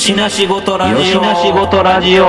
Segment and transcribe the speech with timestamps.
[0.00, 0.96] よしなしごとラジオ。
[0.98, 2.22] よしなしごとラジオ。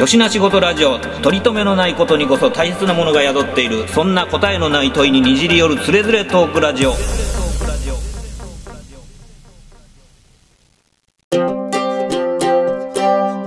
[0.00, 0.98] よしなしごとラジオ。
[1.20, 3.86] 取り留めのないことにこそ大切なものが宿っている。
[3.88, 6.92] そんな答えのない問いににじり寄るつれづれトークラジオ。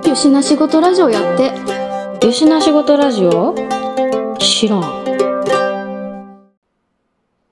[0.08, 1.52] よしな仕事ラジオやって
[2.24, 3.56] よしな仕事ラジオ？
[4.38, 5.03] 知らん。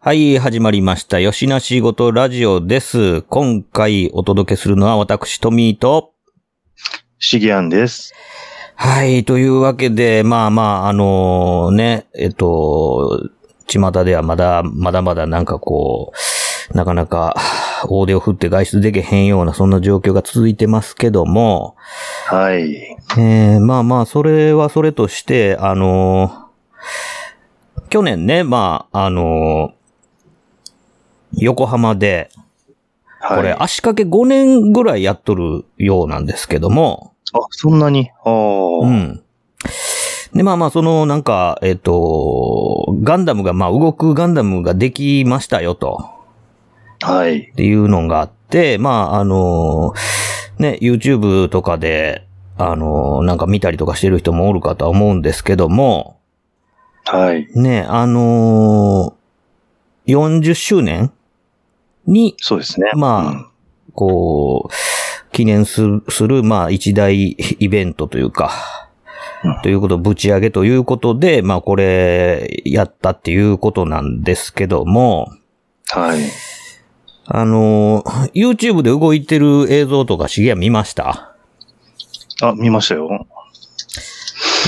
[0.03, 1.19] はい、始まりました。
[1.19, 3.21] よしなしごとラジオです。
[3.21, 6.15] 今回お届けするのは私、トミーと、
[7.19, 8.11] シギアンです。
[8.73, 13.29] はい、というわけで、まあまあ、あのね、えっと、
[13.67, 16.13] 巷ではまだ、まだまだなんかこ
[16.73, 17.35] う、なかなか
[17.87, 21.75] 大手を振って外出できへんような、そんな状況が続いてますけども、
[22.25, 22.97] はい。
[23.19, 26.49] えー、まあまあ、それはそれとして、あの
[27.91, 29.75] 去年ね、まあ、あの
[31.33, 32.29] 横浜で、
[33.19, 33.37] はい。
[33.37, 38.11] これ足掛け5年ぐらいやっとるようなんですけども、あ、そんなに？
[38.23, 39.23] ああ、うん。
[40.33, 46.09] で、まあまあ、その、なんか、えっ、と、ガンダムが、まあ、動くガンダムができましたよ、と。
[47.01, 47.51] はい。
[47.51, 49.93] っていうのがあって、まあ、あの
[50.57, 56.19] ね、YouTube とかで、あのなんか見たりとかしてる人もおるかとは思うんですけども、
[57.05, 57.47] はい。
[57.55, 59.17] ね、あの
[60.05, 61.11] 40周年
[62.07, 62.91] に、そうですね。
[62.95, 63.51] まあ
[63.93, 65.81] こう、記念す
[66.27, 68.51] る、まあ、一大イベントというか、
[69.43, 75.31] うんということをぶち上げということで、まあ、これ、やったっていうことなんですけども、
[75.95, 76.19] うんはい。
[77.25, 81.35] あの YouTube で動いてる映像とか、しげや見ました？
[82.41, 83.25] あ、見ましたよ。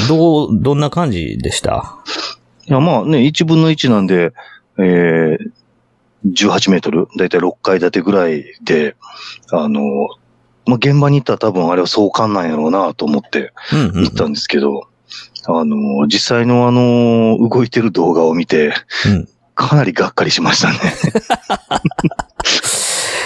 [0.08, 1.98] どう、どんな感じでした？
[2.66, 4.34] いや、まあね、1分の1なんで、
[4.78, 5.52] えー、
[6.26, 8.96] 18メートルだいたい6階建てぐらいで、
[9.52, 9.82] あの、
[10.66, 14.88] まあ、現場に行ったら多分あれは壮観なんやろうなと思ってうんうん行ったんですけど、
[15.46, 18.74] あの、実際のあの、動いてる動画を見て、
[19.06, 20.80] うんかなりがっかりしましたね。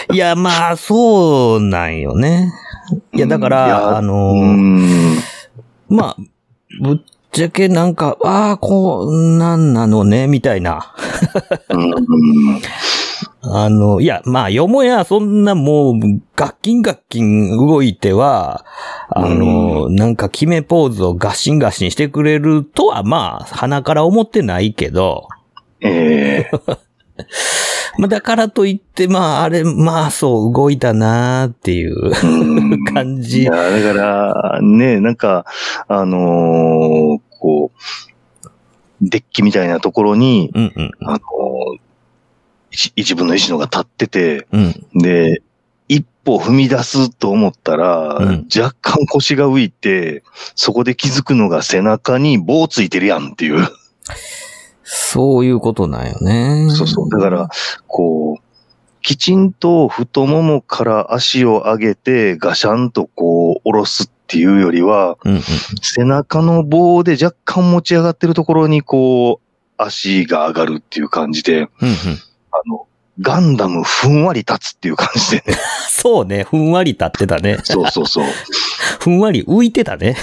[0.13, 2.51] いや、まあ、そうなんよね。
[3.13, 4.35] いや、だから、あの。
[5.89, 6.17] まあ、
[6.81, 6.97] ぶっ
[7.37, 10.95] ちゃけなんか、ああ、こんなんなのね、みたいな。
[11.69, 11.93] うん。
[13.43, 15.99] あの、いや、まあ、よもや、そんなもう、
[16.35, 18.65] ガッキンガッキン動いては、
[19.09, 25.27] あの、なんか決めポーズをガシンガシンしてくれるとは、まあ、鼻から思ってないけど、
[25.81, 26.51] ええ。
[27.99, 32.83] まあ、だからといって、まあ、あれ、まあ、そう、動いたなーっていううん。
[32.93, 33.43] 感じ。
[33.43, 35.45] いや、だから、ね、なんか、
[35.87, 38.47] あのーこう、
[39.01, 40.91] デッキみたいなところに、うんうん。
[41.05, 41.19] あのー
[42.69, 44.87] 一一分の一のが立ってて、うん。
[44.93, 45.41] で、
[45.87, 50.23] 一歩踏み出すと思ったら、うん若干腰が浮いて、
[50.55, 53.67] そこで気づくのが背中に棒ついてるやんっていう。
[54.83, 56.69] そういうことなんよね。
[56.69, 57.09] そうそう。
[57.09, 57.49] だから、
[57.87, 65.41] こう、きちんと太ももから足を上げて、ガシャンとこう、下ろすっていうよりは、うんうん。
[65.81, 71.69] 背中の棒で若干持ち上がってるところにこう、足が上がるっていう感じで、うんうん。
[72.51, 72.87] あの、
[73.19, 75.57] ガンダムふんわり立つっていう感じでね。
[75.89, 77.57] そうね、ふんわり立ってたね。
[77.63, 78.25] そうそうそう。
[78.99, 80.15] ふんわり浮いてたね。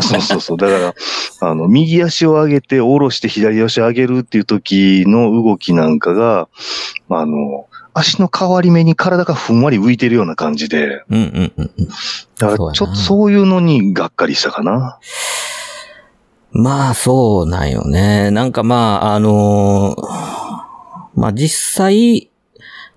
[0.00, 0.56] そうそうそう。
[0.56, 0.94] だから、
[1.48, 6.48] あの、右足を上げて、下ろして左足を上げるっていう時の動きなんかが、
[7.08, 11.88] あの、足の変わり目に体がふんわり浮いてるような感じで、うんうんうんうん。
[12.38, 14.98] だからちょっとそういうのにがっかりしたかな。
[16.52, 18.30] まあ、そうなんよね。
[18.30, 20.44] なんかまあ、あのー
[21.16, 22.30] まあ実際、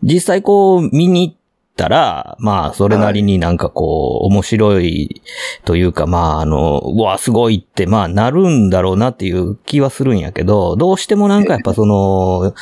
[0.03, 1.37] 実際こう見に行っ
[1.75, 5.21] たら、まあそれなりになんかこう、面白い
[5.65, 12.53] というか、まああの、うわ、すごいって、まあなるんだろうなっていう気はするんやけど、どうしてもなんかやっぱその、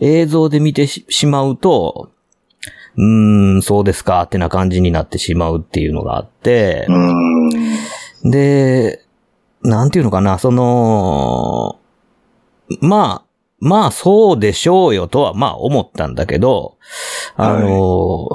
[0.00, 2.10] 映像で見てししまうと、
[2.96, 6.86] うーん、そうですかってな感じになってしまうっていうのがあって。
[8.24, 9.04] で、
[9.62, 11.78] なんていうのかな、その、
[12.80, 13.26] まあ、
[13.58, 16.76] まあそうでしょうよとはまあ思ったんだけど、
[17.36, 18.28] あの、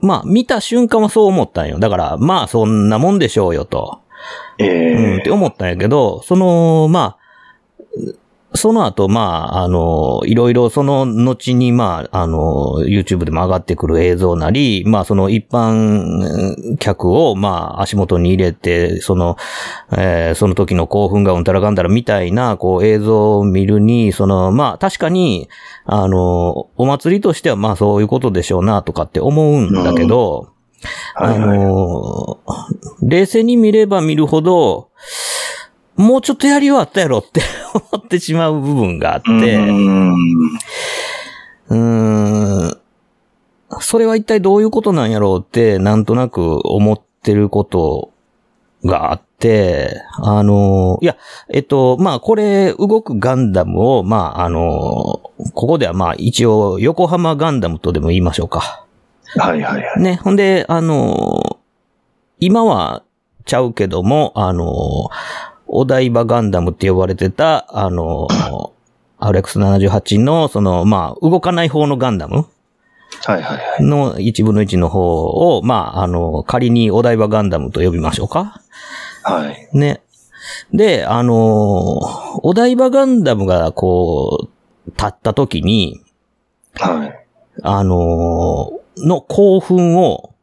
[0.00, 1.78] まあ見た瞬間はそう思ったんよ。
[1.78, 4.00] だからまあそんなもんでしょうよと、
[4.58, 7.18] えうん、えって思ったんやけど、その、まあ、
[8.56, 9.20] その後、ま
[9.54, 19.36] あ、あの、いろいろその後に、まあ、あの、YouTube でも上がってくる映像なり、まあ、その一般客を、まあ、足元に入れて、その、
[19.92, 25.48] えーその時の興奮がうんたらかんたらみたいな、こう、映像を見るに、その、まあ、確かに、
[25.84, 30.54] あの、お祭りとしては、まあ、そういうことでしょうな、とかって思うんだけど、
[31.14, 31.58] はいはい。
[31.58, 32.40] あの、
[33.02, 34.90] 冷静に見れば見るほど、
[35.96, 37.40] もうちょっとやりようあったやろって
[37.92, 39.56] 思ってしまう部分があって、
[41.68, 42.76] うん、
[43.80, 48.10] それは一体どういうことなんやろうって、なんとなく思ってること
[48.84, 51.16] があって、あの、いや、
[51.48, 58.84] えっと、まあ、これ、動くガンダムを、まあ、あの、ここではまあ、一応、横浜ガンダムとでも言いましょうか。
[59.36, 60.02] はいはいはい。
[60.02, 61.58] ね、ほんで、あの、
[62.40, 63.02] 今は
[63.44, 65.08] ちゃうけども、あの、
[65.66, 68.28] お台場ガンダムって呼ばれてた、あの、
[69.18, 72.46] RX78 の、その、まあ、動かない方のガンダム？
[73.24, 73.82] はいはいはい。
[73.82, 78.60] の1分の1の方を、まあ、あの、仮にお台場ガンダムと呼びましょうか。
[79.22, 79.68] はい。
[79.76, 80.02] ね。
[80.72, 81.98] で、あの、
[82.42, 84.48] お台場ガンダムがこ
[84.86, 86.02] う、立った時に、
[86.74, 87.26] はい。
[87.62, 90.34] あの、の興奮を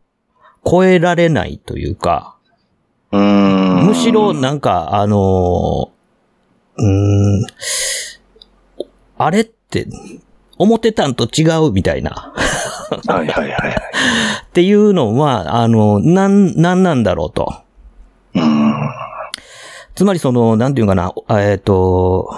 [0.65, 2.35] 超えられないというか、
[3.11, 3.85] うーん。
[3.87, 5.91] むしろなんか、あの、
[6.77, 7.45] うーん、
[9.17, 9.87] あれって、
[10.57, 12.33] 思ってたんと違うみたいな。
[13.07, 13.71] はいはいはいはい。
[13.71, 17.63] っていうのは、あの、なん、なんなんだろうと。
[19.95, 22.33] つまりその、なんていうかな、えっ、と、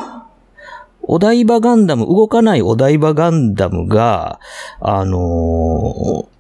[1.02, 4.40] お台場ガンダム、動かないお台場ガンダムが、
[4.80, 6.34] あのー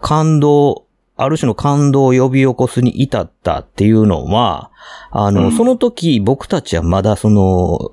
[0.00, 0.85] 感動、
[1.16, 4.70] ある種の感動を呼び起こすに至ったっていうのは、
[5.10, 7.92] あの、うんその時僕たちはまだその、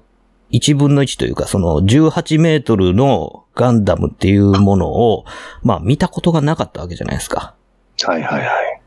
[0.52, 5.26] 1分の1というか、その18メートルのガンダムっていうものを、
[5.64, 7.56] まあ見たことがなかったわけじゃないですか。
[8.04, 8.82] はいはいはい。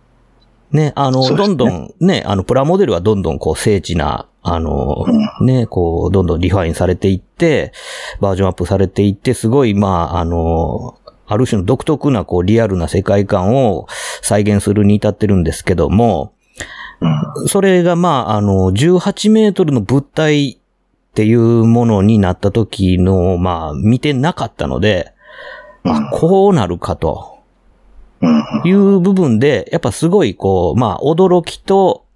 [0.72, 5.06] ね、あの、ねどんどん、ね、あの、プラモデルはどんどんこう、精緻な、あの、
[5.40, 7.72] ね、こう、どんどんリファインされていって、
[8.20, 13.86] バージョンアップされていって、すごい、まあ、あの、ある種の独特な、こう、リアルな世界観を
[14.22, 16.32] 再現するに至ってるんですけども、
[17.00, 17.48] うん。
[17.48, 20.58] それが、まあ、あの、18メートルの物体っ
[21.14, 25.12] ていうものになった時の、まあ、見てなかったので、
[25.84, 27.38] あ、こうなるかと。
[28.22, 28.44] うん。
[28.64, 32.06] いう部分で、やっぱすごいこう、まあ、驚きと、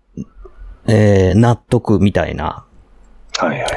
[0.86, 2.64] えー、納得みたいな、
[3.38, 3.70] はいはい。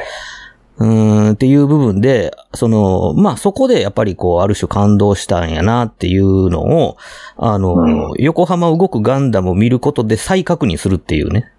[0.78, 6.96] うーん、っていう部分で、その、まあ、そこでやっぱりこう、ある種感動したんやなっていうのを、
[7.36, 11.52] あの、うん横浜動くガンダムを見ることで再確認するっていうね。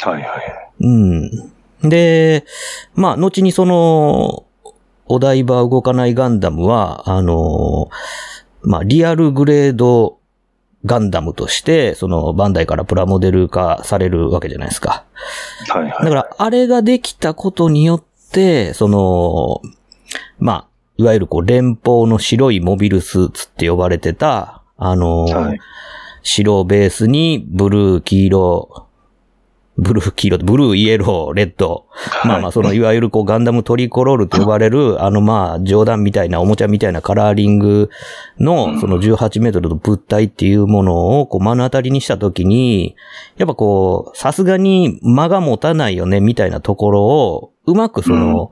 [0.00, 0.64] はいはい。
[0.80, 1.30] うん。
[1.88, 2.44] で、
[2.94, 4.44] まあ、後にその、
[5.06, 7.90] お台場動かないガンダムは、あの、
[8.62, 10.18] まあ、リアルグレード
[10.84, 15.04] ガンダムとして、その、バンダイからプラモデル化されるわけじゃないですか。
[15.68, 15.90] はいはい。
[15.90, 18.09] だから、あれができたことによって、
[18.74, 19.60] その、
[20.38, 20.66] まあ、
[20.96, 25.58] いわゆるこう、連邦の白いモビルスーツって呼ばれてた、あの、はい。
[26.22, 28.86] 白ベースにブルー、黄色、
[29.78, 31.86] ブルー、黄色、ブルー、イエロー、レッド。
[32.26, 37.88] まあまあ、その、いわゆるこう、ガンダムトリコロールと呼ばれる、あのまあ、冗談みたいな、おもちゃみたいなカラーリング
[38.38, 42.94] の、その18メートルの物体っていうものを、こう、目の当たりにしたときに、
[43.38, 48.50] やっぱこう、さすがに間が持たないよね、みたいなところを、うまくその、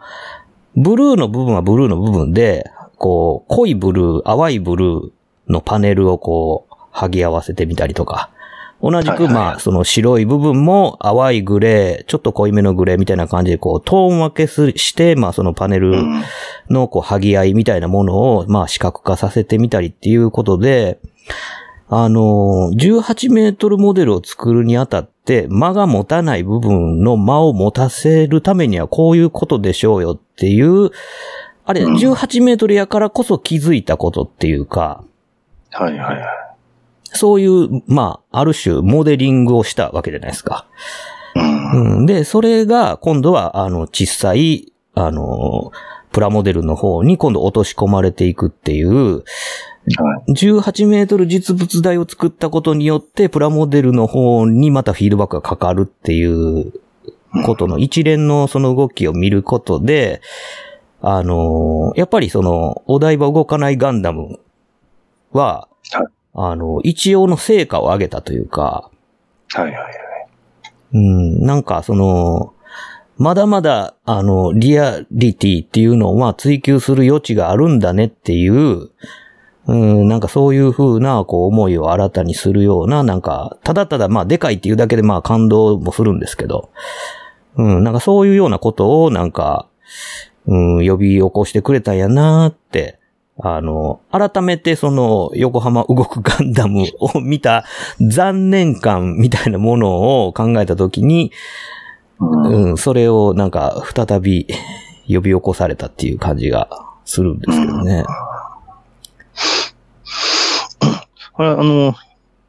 [0.77, 5.11] ブルーの部分はブルーの部分で、こう、濃いブルー、淡いブルー
[5.49, 8.31] のパネルをこう、剥ぎ合わせてみたりとか、
[8.81, 16.23] 同じく、まあ、その白い部分も淡いグレー、ちょっと濃いめのグレーみたいな感じで、こう、トーン分けすして、まあ、そのパネルうん。
[16.71, 21.01] の、こう、剥ぎ合いみたいなものを、まあ、視覚化させてみたりっていうことで、
[21.91, 30.91] あの、18メートルモデルを作るにあたって、間が持たない部分の間を持たせるためにはこういうことでしょうよっていう、
[31.65, 35.05] あれ、うん18メートルやからこそ気づいたことっていうか、
[35.71, 36.27] はいはいはい。
[37.05, 40.67] そういう、まあ、ある種モデリングをしたわけじゃないですか。
[41.35, 41.99] うん。
[41.99, 45.73] うん、で、それが今度は、あの、小さい、あの、
[46.13, 49.25] プラモデルの方に今度落とし込まれていくっていう、はい。
[50.29, 56.73] 18メートル実物大を作ったことによって、プラモデルの方にまたフィードバックがかかるっていう
[57.45, 60.21] ことの一連のその動きを見ることで、
[61.01, 64.41] あの、やっぱりその、お台場動かないガンダム
[65.33, 66.07] は、はい
[66.41, 68.91] あの、一応の成果を上げたというか、
[69.53, 69.75] はいはい。
[70.93, 72.55] うん、なんかその、
[73.17, 78.91] まだまだ、あの、リアリティっていうのは追求する余地があるんだねっていう、
[79.69, 86.71] うん、なんかそういう風な、こう、思いを新たにするような、なんか、ただただ、まあ、でかいっていうだけで、まあ、感動もするんですけど、
[87.57, 89.69] うん、なんかそういうようなことを、なんか、
[90.47, 92.99] うん、呼び起こしてくれたんやなーって、
[93.41, 97.65] あの、改めてその、横浜動くガンダムを見た
[98.01, 101.31] 残念感みたいなものを考えたときに、
[102.21, 102.71] うん。
[102.71, 104.49] うん、それをなんか再び
[105.07, 106.69] 呼び起こされたっていう感じが
[107.05, 108.05] するんですけどね。
[111.39, 111.95] これ、あの、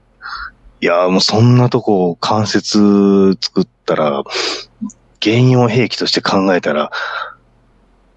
[0.81, 4.23] いや、もうそんなとこ関節作ったら、
[5.21, 6.93] 原用兵器として考えたら、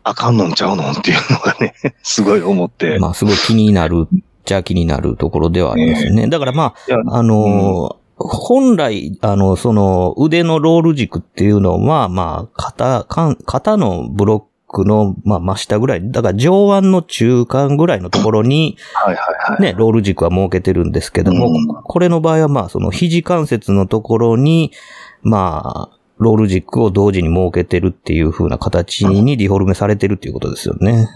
[0.04, 3.00] あかんのんちゃうのっていうのがね、 すごい思って。
[3.00, 4.08] まあ、すごい気になる、
[4.46, 6.28] じゃ気になるところではありますよね。
[6.28, 6.76] だからま
[7.10, 13.06] あ、あのー本来、あの、その、腕のロール軸っていうのは、まあ、肩、
[13.46, 19.62] 肩のブロックの、まあ、真下ぐらい、だから上腕の中間ぐらいのところに、はいはいはい。
[19.62, 24.72] ね、ロール軸は設けてるんですけども、うんこれの場合はまあ、その肘関節のところに、
[25.22, 31.08] まあ、ロール軸を同時に設けてるっていう風な形にディフォルメされてるっていうことですよね。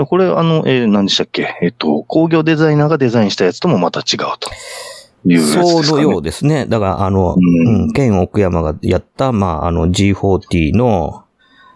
[0.00, 1.56] でこれ、あの、えー何でしたっけ？
[1.62, 4.50] えっ、と、工業デザイナーがデザインしたやつともまた違うと
[5.26, 5.82] いうやつですか、ね。
[5.82, 6.66] そうのようですね。
[6.66, 11.24] だから、あの、うんうん、ケン奥山がやった、まあ、あの G40 の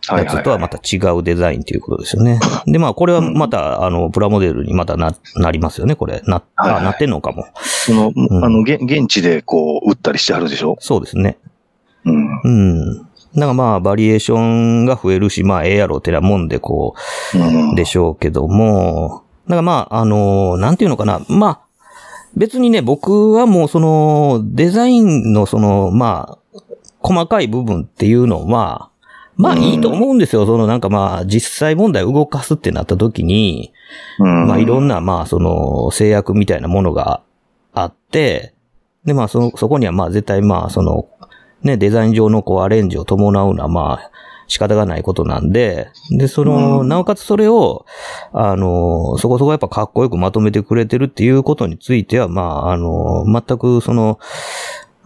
[0.09, 2.41] やつとはまた違うデザインということですよね。
[2.67, 6.23] で、まあ、これはまた、あの、プラモデルにまたな、なりますよね、これ。
[6.27, 7.47] な、はいはいあなってんのかも。
[7.63, 10.77] その、んあの、げ現地でこう、売ったりしてあるでしょ？
[10.81, 11.39] そうですね。
[12.05, 12.41] うん。
[12.45, 12.49] う
[13.03, 13.09] ん。
[13.35, 16.95] だからまあ、バリエーションが増えるし、まあ、ええやろ、てなもんで、こ
[17.35, 21.21] うでしょうけども、だからまあ、あの、なんていうのかな。
[21.29, 21.61] まあ、
[22.37, 26.61] 別にね、僕はもうその、デザインのその、まあ、
[27.01, 28.91] 細かい部分っていうのは、
[29.37, 30.47] まあいいと思うんですよ。
[30.47, 33.73] そのなんかまあ、実際問題を動かすってなった時に、
[34.19, 34.47] うん。
[34.47, 37.23] まあいろんなまあその制約みたいなものが
[37.73, 38.55] あって、
[39.05, 41.09] でまあその、そこにはまあ絶対まあその、
[41.65, 44.11] ね、デザイン上のこうアレンジを伴うのはまあ
[44.47, 46.89] 仕方がないことなんで、で、その、うん。
[46.89, 47.87] なおかつそれを、
[48.33, 54.19] あの、そこそこやっぱかっこよくまとめてくれてるっていうことについては、まあ、あの、全くその、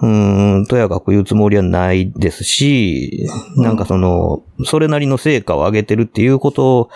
[0.01, 6.89] うーん、とやかく言うつもりはないですし、なんかその、それなりの成果を上げてるっていうこと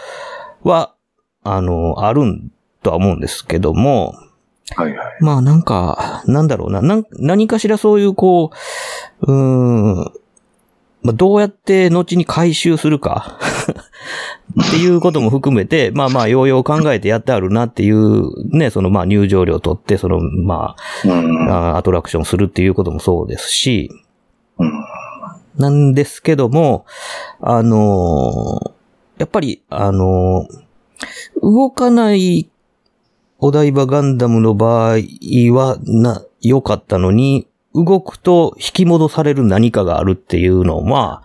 [0.62, 0.94] は、
[1.42, 2.52] あの、あるん
[2.82, 4.14] とは思うんですけども、
[4.76, 5.16] はいはい。
[5.20, 8.50] まあなんか、なんだろうな、なん何かしらそういうこ
[9.22, 10.12] う、うーん、
[11.02, 13.38] まあどうやって後に回収するか
[14.66, 21.50] っていうことも含めて、まあまあ、ようよう考えてやってあるなっていう、ね、そのまあ入場料取って、そのまうん。
[21.50, 23.90] あ、あアトラクションするっていうこともそうですし、
[24.58, 24.72] うん。
[25.56, 26.86] なんですけども、
[27.40, 28.70] あのー
[29.18, 30.62] やっぱり、あのー
[31.42, 32.48] 動かない
[33.44, 34.98] お台場ガンダムの場合
[35.52, 41.24] は、な、良かったのに、動くと引き戻される何かがあるっていうのは、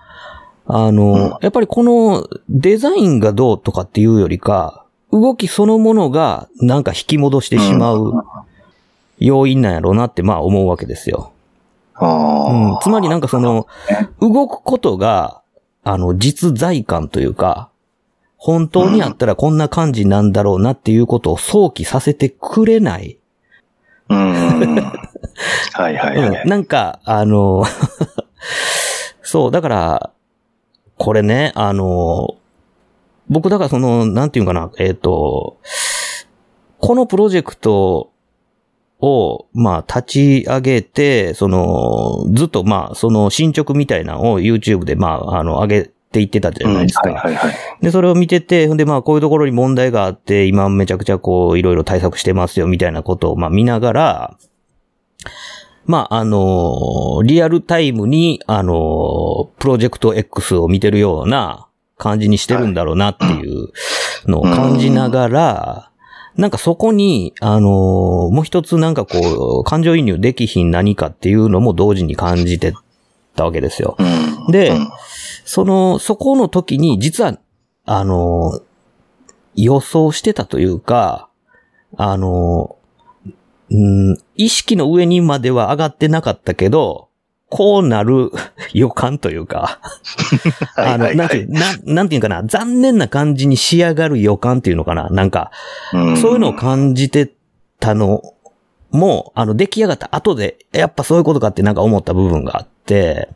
[0.65, 8.25] あのやっぱりこのデザインがどうとかっていうよりか、動きそのものがなんか引き戻してしまう
[9.19, 11.33] 要因なんやろうなってまあ思うわけですよ。
[11.93, 12.79] あうんあ。。
[12.81, 13.67] つまりなんかその、
[14.19, 15.41] 動くことが、
[15.83, 17.69] あの、実在感というか、
[18.38, 23.17] 本当にあったらこんな感じなんだろうなっていうことを想起させてくれない。
[24.10, 24.75] うん。
[24.75, 26.41] はいはいはい。
[26.44, 27.63] うんなんか、あの、
[29.22, 30.12] そう、だから、
[30.98, 32.36] これね、あの、
[33.29, 35.58] 僕だからその、なんていうかな、えっ、と、
[36.79, 38.12] このプロジェクト
[39.00, 47.09] を、まあ、立ち上げて、その、ずっとまあ、その進捗みたいなのを YouTube でまあ、あの、上げていってたじゃないですか。
[47.09, 47.55] うんはいはいはい。
[47.81, 54.37] で、それを見てて、ほんで、まあ、こういうところに問題があって、今めちゃくちゃこう、いろいろ対策してますよ、みたいなことを、まあ、見ながら、
[55.87, 63.69] まあ、あのリアルタイムに、あのプロジェクト X を見てるような感じにしてるんだろうなっていう
[64.25, 65.91] のを感じながら、
[66.35, 72.73] なんかそこに、あのもう一つなんかこう、感情移入できひん何かっていうのも同時に感じて
[73.35, 73.95] たわけですよ。
[73.97, 74.51] うん。
[74.51, 74.89] でうん
[75.48, 77.38] その、そこの時に、実は、
[77.86, 78.60] あの、
[79.56, 81.30] 予想してたというか、
[81.96, 82.75] あの、
[83.72, 87.08] うん、意識の上にまでは上がってなかったけど、
[87.50, 88.30] こうなる
[88.74, 89.80] 予感というか、
[90.75, 95.51] あの、なんていう、ななんていうかな、残念な感じに仕上がる予感っていうのかな、なんか、
[95.94, 96.18] うん。
[96.18, 97.32] そういうのを感じて
[97.80, 98.22] たの
[98.92, 103.30] も、あの、出来上がった後で、やっぱそういうことかってなんか思った部分があって、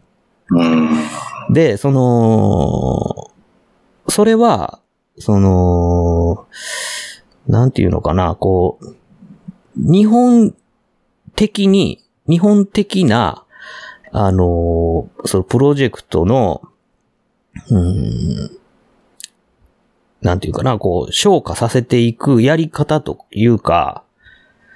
[0.50, 0.90] うん。
[1.50, 3.32] で、その、
[4.08, 4.80] それは、
[5.18, 6.48] その、
[7.48, 8.96] なんていうのかな、こう、
[9.76, 10.56] 日本
[11.36, 13.46] 的に、日本的な、
[14.12, 16.62] あの、そのプロジェクトの、
[17.70, 18.52] うん、
[20.22, 24.04] なんていうかな、こう、消化させていくやり方というか、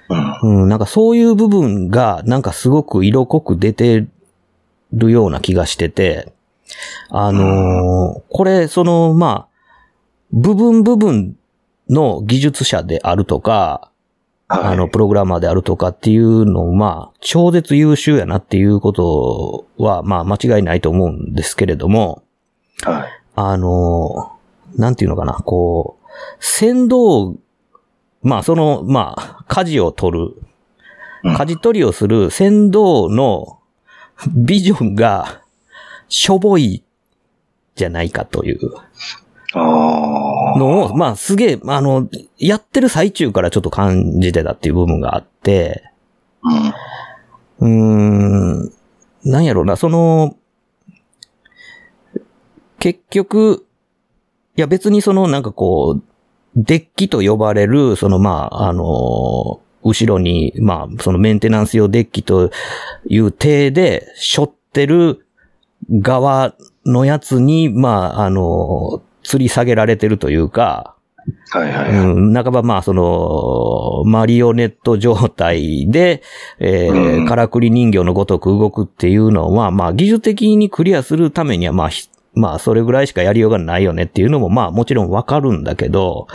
[0.08, 0.62] うん。
[0.62, 4.06] うん、なんかそういう部分が、なんかすごく色濃く出て
[4.92, 6.32] るような気がしてて、
[7.10, 9.56] あのーこれ、その、まあ、
[10.32, 11.36] 部分部分
[11.88, 13.90] の技術者であるとか、
[14.48, 14.64] はい。
[14.74, 22.22] あの、プログラマーであるとかっていうのを、まあ、超絶優秀やなっていうことは、まあ、間違いないと思うんですけれども、
[22.82, 23.08] はい。
[23.34, 24.36] あのー
[24.76, 26.06] なんていうのかな、こう、
[26.38, 27.38] 先導、
[28.22, 30.34] まあ、その、まあ、舵を取る、
[31.24, 31.34] うん。
[31.34, 33.58] 舵取りをする先導の
[34.34, 35.42] ビジョンが、
[36.08, 36.82] しょぼい、
[37.74, 38.58] じゃないかという。
[39.54, 45.90] のを、まあ、すげえ、あの、やってる最中からちょっと感じてたっていう部分があって、
[47.58, 48.60] うん。
[48.60, 48.72] うーん、
[49.24, 50.36] なんやろうな、その、
[52.78, 53.66] 結局、
[54.56, 56.02] いや別にそのなんかこう、
[56.56, 62.50] デッキと呼ばれる、そのまあ、あの、後ろに、まあ、そのメンテナンス用デッキと
[63.06, 65.25] いう体で、背負ってる
[65.90, 70.96] 側のやつに、まあ、あの、吊り下げられてるというか、
[71.50, 72.06] はいはいはい。
[72.06, 76.22] うん、半ばまあ、その、マリオネット状態で、
[76.60, 86.28] えーうんからくり人形のごとく動くっていうのは、まあ、技術的にクリアするためには、まあ、ひまあ、それぐらいしかやりようがないよねっていうのも、まあ、もちろんわかるんだけど、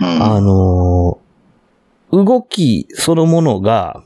[0.00, 1.28] うんあのー
[2.10, 4.02] 動きそのものが、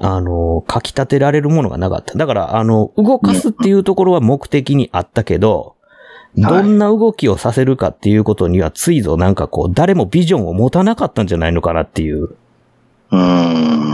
[0.00, 2.16] あのー書き立てられるものがなかった。
[2.16, 5.74] だから、あの、動かすっていうところは目的にあったけど、
[6.36, 12.30] どんな動きをさせるかっていうことには、ついぞなんかこう、誰もビジョンを持たなかったんじゃないのかなっていう。
[13.10, 13.84] うん。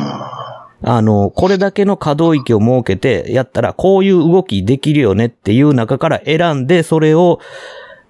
[0.83, 7.41] あの、これだけの可動域を設けてやったら、こういう動きできるよねっていう中から選んで、それを、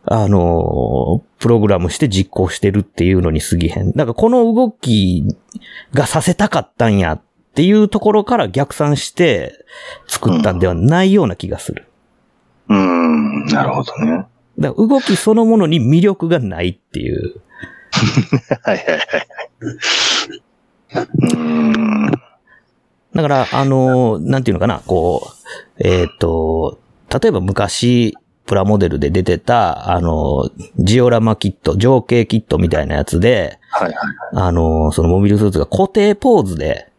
[0.04, 3.92] あの、プログラムして実行してるっていうのに過ぎへん。
[3.92, 5.24] だからこの動き
[5.92, 7.20] がさせたかったんやっ
[7.54, 9.64] ていうところから逆算して
[10.06, 11.86] 作ったんではないような気がする。
[12.68, 13.46] うん。
[13.46, 14.26] なるほどね。
[14.58, 17.40] だ動きそのものに魅力がないっていう。
[18.62, 18.98] はいはいはい
[20.94, 21.08] はい。
[21.34, 22.10] うん。
[22.10, 25.28] だから、あの、なんていうのかな、こ
[25.78, 26.78] う、えっ、と、
[27.20, 33.94] 例えば昔、プラモデルで出てた、あの、ジオラマキット、情景キットみたいなやつで、はい
[34.34, 36.74] あの、そのモビルスーツが固定ポーズではい。
[36.74, 36.89] はい。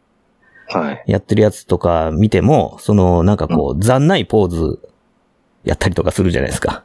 [1.06, 4.80] やってるやつとか見ても、その、なんかこう、残ないポーズ
[5.64, 6.84] やったりとかするじゃないですか。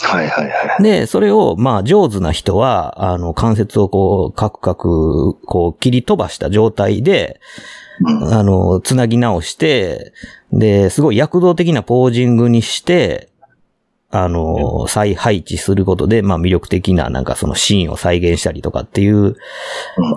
[0.00, 0.82] はいはいはい。
[0.82, 7.40] で、それを、まあ、上手な人は、あの、関節をこう、カクカク、こう、切り飛ばした状態で、
[8.00, 10.12] うんあの、つなぎ直して、
[10.52, 13.28] で、すごい躍動的なポージングにして、
[14.14, 19.34] あの、再配置することで、まあ魅力的ななんかそのシーンを再現したりとかっていう、うん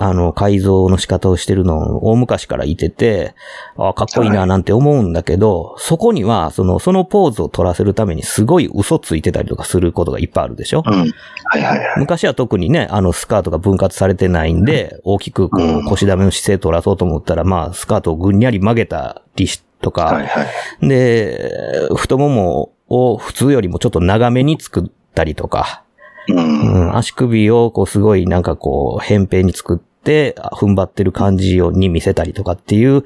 [0.03, 3.35] あの、改造の仕方をしてるのを大昔からいてて、
[3.77, 10.83] あかっこいいななんて思うんだけど、そこには、その、そのポーズを取らせるためにすごい嘘ついてたりとかすることがいっぱいあるでしょ？
[10.85, 10.93] うん。
[10.93, 11.07] はい
[11.53, 11.79] はいはい。
[11.97, 20.43] 昔は特にね、あの、スカートが分割されてないんで、大きくこう腰ダメの姿勢取らそうと思ったら、まあ、スカートをぐんにゃり曲げたりしとか、はいは
[20.81, 20.87] い。
[20.87, 25.83] で、太ももを普通よりもちょっと長めに作ったりとか、
[26.27, 26.37] うん。
[26.37, 33.03] うん、足首をこうすごいなんかこう、扁平に作って、あ踏ん張ってる感じをに見せたりとかっていう、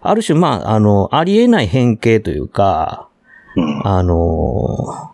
[0.00, 3.08] ある種まあ、あの、ありえない変形というか、
[3.56, 3.86] うん。
[3.86, 5.12] あの、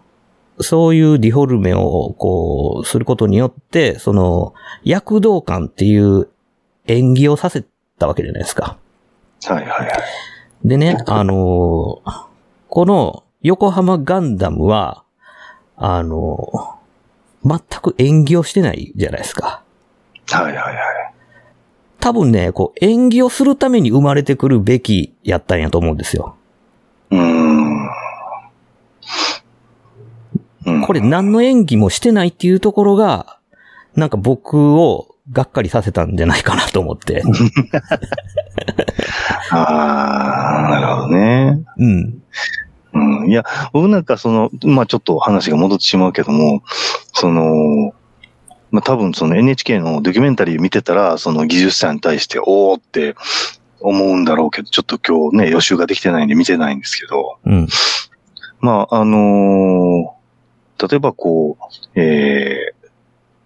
[0.60, 6.28] そういうディフォルメをこう、することによって、その、躍動感っていう
[6.86, 7.64] 演技をさせ
[7.98, 8.78] たわけじゃないですか。
[9.44, 9.88] はいはいはい。
[10.64, 12.02] でね、あの、
[12.68, 15.04] この横浜ガンダムは、
[15.76, 16.78] あの、
[17.44, 19.62] 全く演技をしてないじゃないですか。
[20.30, 20.76] はいはいはい。
[22.00, 26.36] 多分ね、こう、演技をするために生まれてくるべきやったんやと思うんですよ。
[27.10, 27.88] うーん。
[30.66, 33.38] うんこれ何の演技もしてないっていうところが、
[33.94, 37.22] なんか僕をがっかりさせたんじゃないかなと思って。
[39.50, 41.60] ああ、なるほどね。
[41.78, 42.22] うん。
[42.96, 43.30] うん。
[43.30, 46.62] いや、僕なんかその、まあちょっと話が戻ってしまうけども、
[47.12, 47.92] その、
[48.70, 53.14] まあ多分その NHK のドキュメンタリー見てたら、その技術者に対して、おーって
[53.80, 57.68] 思うんだろうけど、ちょっと今日ね、予習ができてないんで見てないんですけど、うん。
[58.60, 60.16] まああのー
[60.78, 62.88] 例えばこう、えー、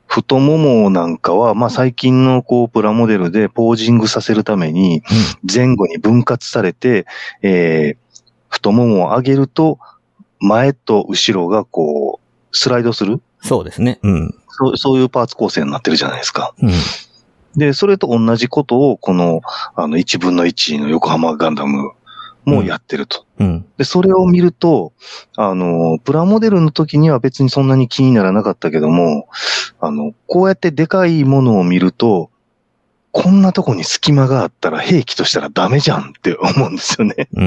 [0.06, 5.02] 太ももなんかは、まあ最近のこうプラモデルでポージングさせるために、
[5.42, 7.06] 前後に分割されて、
[7.42, 7.96] えー、
[8.60, 9.78] 太ももを上げると、
[10.38, 13.20] 前と後ろがこう、スライドする？
[13.42, 13.98] そうですね。
[14.02, 14.34] うん。
[14.48, 16.54] そうそういうパーツ構成になってるじゃないですか。
[16.62, 16.70] うん。
[17.56, 19.40] で、それと同じことを、この、
[19.74, 21.92] あの、1分の1の横浜ガンダム
[22.44, 23.24] もやってると。
[23.38, 23.66] うん。
[23.76, 24.92] で、それを見ると、
[25.36, 29.28] あの、プラモデルの時には別にそんなに気にならなかったけども、
[29.80, 32.29] あの、こうやってでかいものを見ると、
[33.12, 37.28] こんなとこに隙間があったら兵器としたらダメじゃんって思うんですよね。
[37.34, 37.44] うん。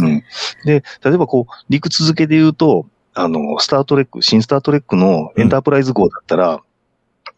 [0.00, 0.08] うん。
[0.08, 0.24] うん。
[0.64, 6.60] で、例えばこう、陸続けで言うと、あの、スタートレック、新スタートレックのエンタープライズ号だったら、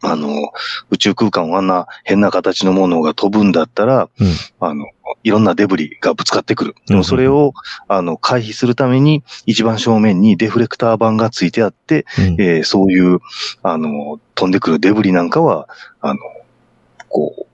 [0.03, 0.51] あの、
[0.89, 4.85] 宇宙空間をあんな変な形のものが飛ぶんだったら、うんあの、
[5.23, 6.75] いろんなデブリがぶつかってくる。
[6.87, 7.53] でうんもそれを、
[7.87, 12.41] あの、回避するために、一番正面にデフレクター板がついてあって、うん。
[12.41, 13.19] えーそういう、
[13.63, 15.67] あの、飛んでくるデブリなんかは、
[15.99, 16.19] あの、
[17.11, 17.45] こう、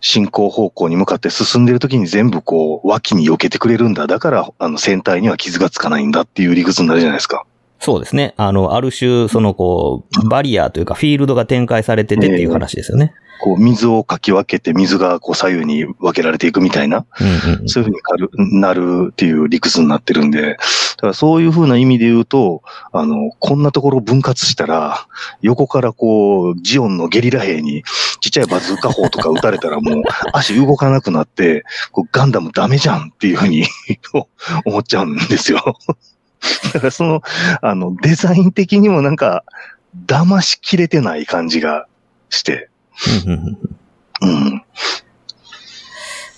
[0.00, 4.06] 進行方向に向かって進んでる時に全部こう、脇に避けてくれるんだ。
[4.06, 7.44] だから、あの、船体には傷がつかないんだっていう理屈になるじゃないですか。
[7.78, 8.34] そうですね。
[8.36, 13.12] あの、ある種、その、こう、バリアというか、フィールドが展開されててっていう話ですよね。
[13.42, 20.56] こう、水をかき分けて、水がこう、左右に分けられていくみたいな、うんうんそういうふうになるっていう理屈になってるんで、だ
[20.98, 25.08] からそういうふうな意味で言うと、あの、こんなところを分割したら、
[25.40, 27.82] 横からこう、ジオンのゲリラ兵に
[28.22, 33.66] ちっちゃいバズーカ砲とか撃たれたらもう 足動かなくなって、こうガンダムダメじゃんっていうふうに
[34.64, 35.76] 思っちゃうんですよ。
[36.72, 37.22] だからその、
[37.60, 39.44] あの、デザイン的にもなんか、
[40.06, 41.86] 騙しきれてない感じが
[42.30, 42.70] して、
[44.20, 44.62] うん。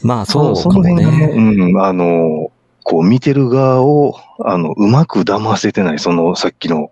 [0.03, 1.33] まあ、そうそかもの辺がね、ね。
[1.35, 2.51] うん、あの、
[2.83, 6.90] こう見てる側を、あの、うまく騙せてない、そのさっきの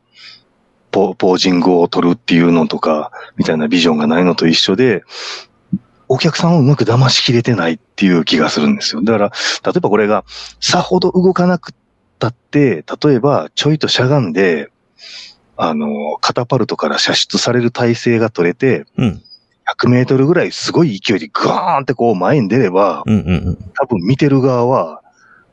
[0.92, 5.02] ポポージングを取るっていうのとか、みたいなビジョンがないのと一緒で、
[6.08, 9.02] お客さんをうまく騙しきれてないっていう気がするんですよ。
[9.02, 9.32] だから、
[9.64, 10.24] 例えばこれが
[10.60, 11.74] さほど動かなくっ
[12.18, 14.70] たって、例えばちょいとしゃがんで、
[15.56, 19.22] あの、カタパルトから射出される体勢が取れて、うん。
[19.78, 23.56] 100メートルぐらいすごい勢いでガーンってこう前に出れば、うんうんうん。
[23.74, 25.02] 多分見てる側は、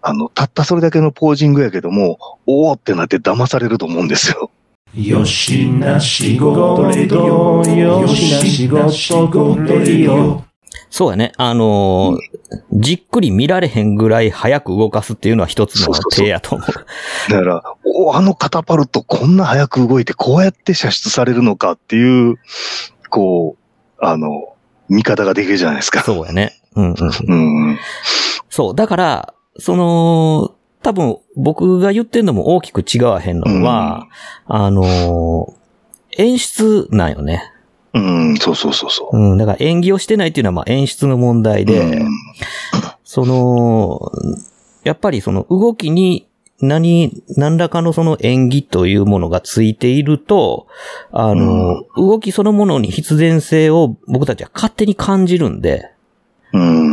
[0.02, 4.52] あの、たったそれだけのポージングやけども、おーってなって騙されると思うんですよ。
[4.96, 10.44] よしな仕事レディオよしな仕事レディオ
[10.90, 11.32] そうやね。
[11.38, 12.40] あのー
[12.74, 17.32] じっくり見られへんぐらい早く動かすっていうのは一つの手やと思う。
[17.32, 22.38] だから、おーあのカタパルトこんな早く動いてこうやって射出されるのかっていう、
[23.10, 24.56] こう、あの、
[24.88, 26.02] 見方ができるじゃないですか。
[26.02, 26.60] そうやね。
[26.76, 27.70] うんうんうん。
[27.70, 27.80] うん。
[28.50, 28.76] そう。
[28.76, 34.08] だから、その、多分僕が言ってんのも大きく違わへんのは、
[34.46, 35.60] あのー
[36.18, 37.54] 演出なんよね。
[37.94, 39.18] うん、そうそうそうそう。
[39.18, 39.38] うん。
[39.38, 42.10] だから演技をしてないっていうのはまあ演出の問題で、うん
[43.04, 44.12] その、
[44.84, 46.28] やっぱりその動きに
[46.62, 50.68] 何、何らかのその演技というものがついていると、
[51.12, 55.90] あの、動きそのものに必然性を僕たちは勝手に感じるんで、
[56.54, 56.89] うん。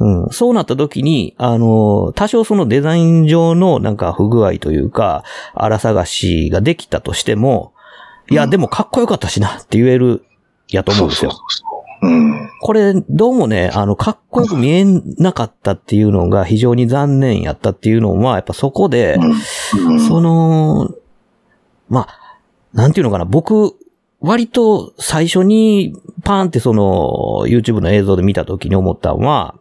[0.00, 7.74] うん、そうなった時に、あの、多少そのデザイン上のなんか不具合というか、荒探しができたとしても、
[8.30, 10.24] いや、でもかっこよかったしなって言える、
[10.68, 11.32] やと思うんですよ。
[11.32, 11.66] そうそうそ
[12.02, 12.08] う。
[12.08, 12.50] うん。
[12.62, 14.84] これ、どうもね、あの、かっこよく見え
[15.18, 19.18] なかったっていうのが非常に残念やったっていうのは、やっぱそこで、
[19.76, 20.00] うん。
[20.00, 20.90] その、
[21.88, 22.38] まあ、
[22.72, 23.74] なんていうのかな、僕、
[24.20, 29.59] 割と最初にパーンってその YouTube の映像で見た時に思ったのは、うん。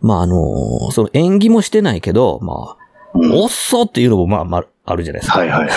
[0.00, 5.40] まああの、その演技もしてないけど、まあ、うんおっそっていうのもまあまああるじゃないですか。
[5.40, 5.70] はいはいはい。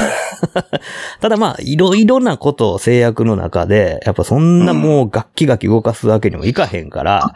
[1.22, 7.36] ただまあ、いろいろなことを制約の中で、やっぱそんなもうガッキガキ動かすわけにもいかへんから、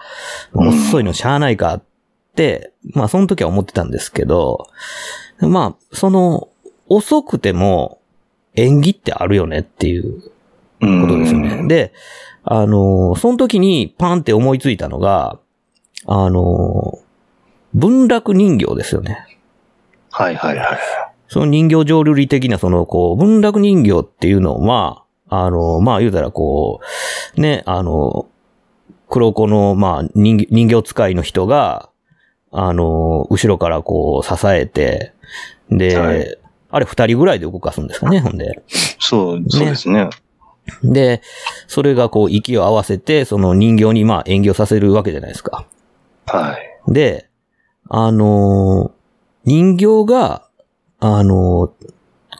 [0.53, 1.81] うん遅いのしゃあないかっ
[2.35, 4.67] て、まあその時は思ってたんですけど、
[5.39, 6.49] まあ、その、
[6.87, 7.99] 遅くても
[8.55, 10.21] 演技ってあるよねっていう
[10.81, 11.67] うんことですよね。
[11.67, 11.93] で、
[12.43, 15.39] あの、その時にパンって思いついたのが、
[16.05, 16.99] あの、
[17.73, 19.39] 文楽人形ですよね。
[20.11, 20.79] はいはいはい。
[21.27, 26.79] その人形浄瑠璃的なその、こう、文楽人形っていうのは、あの、まあ言うたらこ
[27.35, 28.27] う、ね、あの、
[29.09, 31.89] 黒子の、まあ人形人形使いの人が、
[32.51, 35.13] あの、後ろからこう支えて、
[35.69, 36.37] で、はい
[36.75, 38.61] あれ二人ぐらいで動かすんですかね、ほんで。
[38.99, 40.09] そう、そうですね。
[40.83, 41.21] で、
[41.67, 45.65] それがこう息を合わせて、その人形にまあ演技をさせるわけじゃないですか。
[46.27, 46.57] は
[46.87, 46.93] い。
[46.93, 47.29] で、
[47.89, 48.95] あのー
[49.47, 50.47] 人形が、
[50.99, 51.91] あのー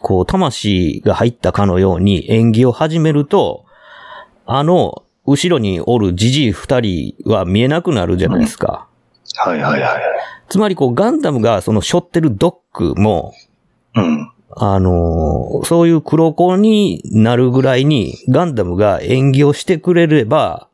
[0.01, 3.65] こう、魂が入ったかのように演技を始めると、
[4.47, 8.87] あの、後ろにおるじじい二人は見えなくなるじゃないですか。
[9.37, 10.01] はいはいはい。
[10.49, 13.33] つまりこう、ガンダムがその背負ってるドックも、
[13.95, 14.31] うん。
[14.57, 20.69] あのーそういう黒子になるぐらいにガンダムが演技をしてくれれば、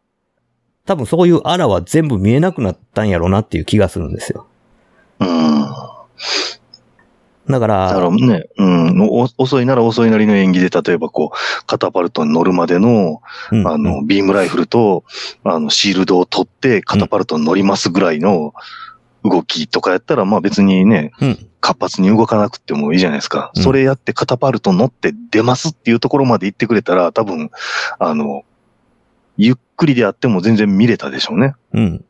[0.92, 4.46] 多分そういうアラは全部見えなくなったんやろうなっていう気がするんですよ。
[5.22, 5.66] うん。
[7.48, 13.22] だから、だからね、うん、お遅いなら遅いなりの演技で、例えばこう、カタパルトに乗るまでの、
[13.54, 15.06] うんあの、ビームライフルと、
[15.46, 18.54] あの、シールドを取って、カタパルトに乗りますぐらいの
[19.24, 21.48] 動きとかやったら、まあ別にね、うん。
[21.62, 23.52] 活発に動かなくてもいいじゃないですか。
[23.56, 27.50] うんそれやってカタパルト乗って出ますっていうところまで行ってくれたら、多分、
[27.98, 28.44] あの、
[29.38, 31.56] ゆっくりであっても全然見れたでしょうね。
[31.74, 32.06] うん。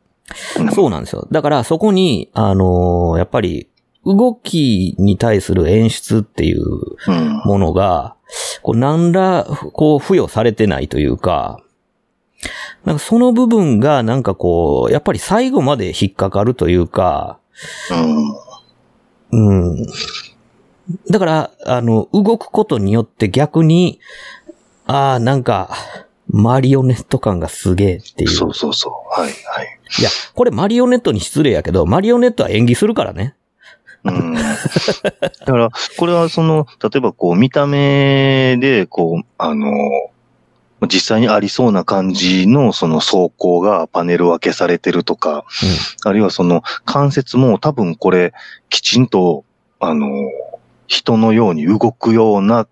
[0.58, 1.26] うんそうなんですよ。
[1.30, 3.68] だからそこに、あのーやっぱり、
[4.04, 7.42] 動きに対する演出っていううん。
[7.44, 8.16] ものが、
[8.62, 11.60] こう、何ら、こう、付与されてないというか、
[12.84, 17.38] なんかその部分がなんかこう、やっぱり最後まで引っかかるというか、
[19.30, 19.72] うん。
[19.72, 19.86] うん。
[21.10, 24.00] だから、あの、動くことによって逆に、
[24.86, 25.70] ああ、なんか、
[26.32, 28.30] マリオネット感がすげえっていう。
[28.30, 29.20] そうそうそう。
[29.20, 29.78] はい、はい。
[30.00, 33.34] いや、これマリオネットに失礼やけど、マリオネットは演技するからね。
[34.04, 34.34] うん。
[34.34, 39.68] だから、これはその、例えばこう、見た目で、こう、あの、
[40.88, 45.44] 実際にありそうな感じのその走行がパネル分けされてるとか、
[46.04, 48.32] あるいはその関節も多分これ
[48.68, 49.44] きちんと、
[49.78, 50.08] あの、
[50.86, 52.66] 人のように動くような、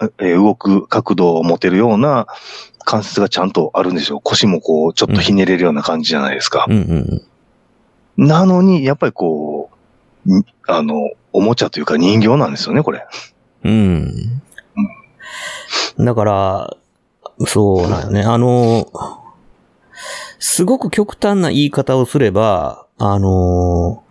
[0.00, 2.26] えー動く角度を持てるような
[2.84, 4.20] 関節がちゃんとあるんですよ。
[4.20, 6.66] 腰もこう、ちょっとひねれるような感じじゃないですか。
[6.68, 7.24] うんうん
[8.16, 8.26] うん。
[8.26, 9.70] なのに、やっぱりこ
[10.26, 13.06] う、にあの、おもちゃというか人形なんですよね、これ。
[13.64, 14.42] うん。
[15.98, 16.76] だから、
[17.46, 18.22] そうなんよね。
[18.22, 18.88] あの、
[20.38, 24.02] すごく極端な言い方をすれば、あの、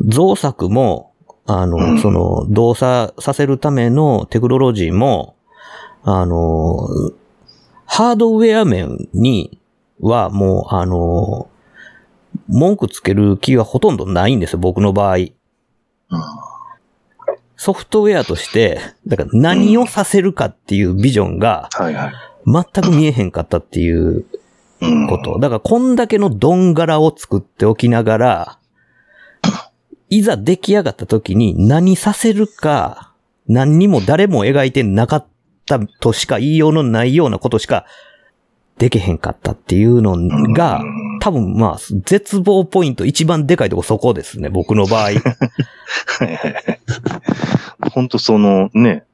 [0.00, 1.11] 造作も、
[1.46, 5.36] あの、うんその、動作させるためのテクノロジーも、
[6.04, 6.88] あの、
[7.86, 9.58] ハードウェア面に
[10.00, 11.48] はもう、あの、
[12.48, 15.16] 文句つける気はほとんどないんですよ、僕の場合。
[17.56, 21.68] ソフトウェアとして、だから何をさせるかっていうビジョンが。
[22.44, 24.24] 全く見えへんかったっていう
[24.80, 25.06] うん。
[25.06, 25.38] こと。
[25.38, 28.58] だからこんだけのドン柄を作っておきながら、
[30.12, 33.12] いざ出来上がった時に何させるか、
[33.48, 35.26] 何にも誰も描いてなかっ
[35.66, 37.86] たとしか言いようのないようなことしか
[38.76, 40.14] できへんかったっていうの
[40.52, 40.84] が、
[41.20, 45.12] 多分まあ、絶望ポイント一番でかいとこそこですね、僕の場合。
[47.94, 49.04] 本当そのね、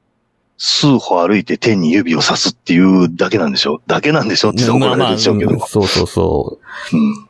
[0.57, 3.81] 数歩歩いて天に指をさすっていうだけなんでしょ？
[3.87, 5.51] だけなんでしょって怒られるでしょうけど。
[5.51, 6.59] まあまあうんそうそうそ
[6.91, 6.97] う。
[6.97, 7.25] うん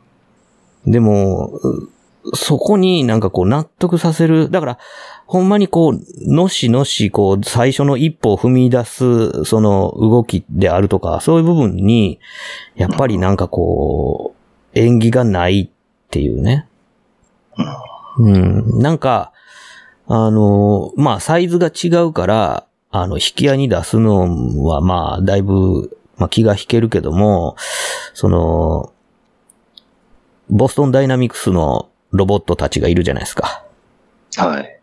[0.92, 1.88] でも、う
[2.34, 4.50] そこになんかこう納得させる。
[4.50, 4.78] だから、
[5.26, 6.00] ほんまにこう、
[6.32, 12.18] のしのし、こう、最初の一歩を踏み出す、その動きであるとか、そういう部分に、
[12.74, 14.34] やっぱりなんかこ
[14.74, 16.66] う、演技がないっていうね。
[18.18, 18.80] うん。
[18.80, 19.32] なんか、
[20.06, 27.54] あの、まあ、サイズが違うから、あの、引き合いに出すのは、まあ、だいぶ、まあ、気が引けるけども、
[28.14, 28.92] その、
[30.48, 33.64] ボストンダイナミクスのロボットたちがいるじゃないですか。
[34.36, 34.80] はい。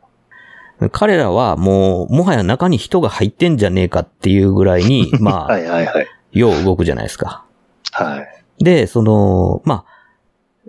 [0.92, 6.08] 彼らはもう、もはや中に人が入ってんじゃねえかっていうぐらいに、 まあ、はいはいはい。
[6.32, 7.46] よう動くじゃないですか。
[7.92, 8.22] は
[8.60, 8.64] い。
[8.64, 9.98] で、その、まあ、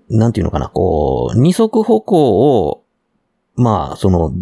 [0.08, 2.84] なんていうのかな、こう、二足歩行を、
[3.56, 4.32] まあ、その、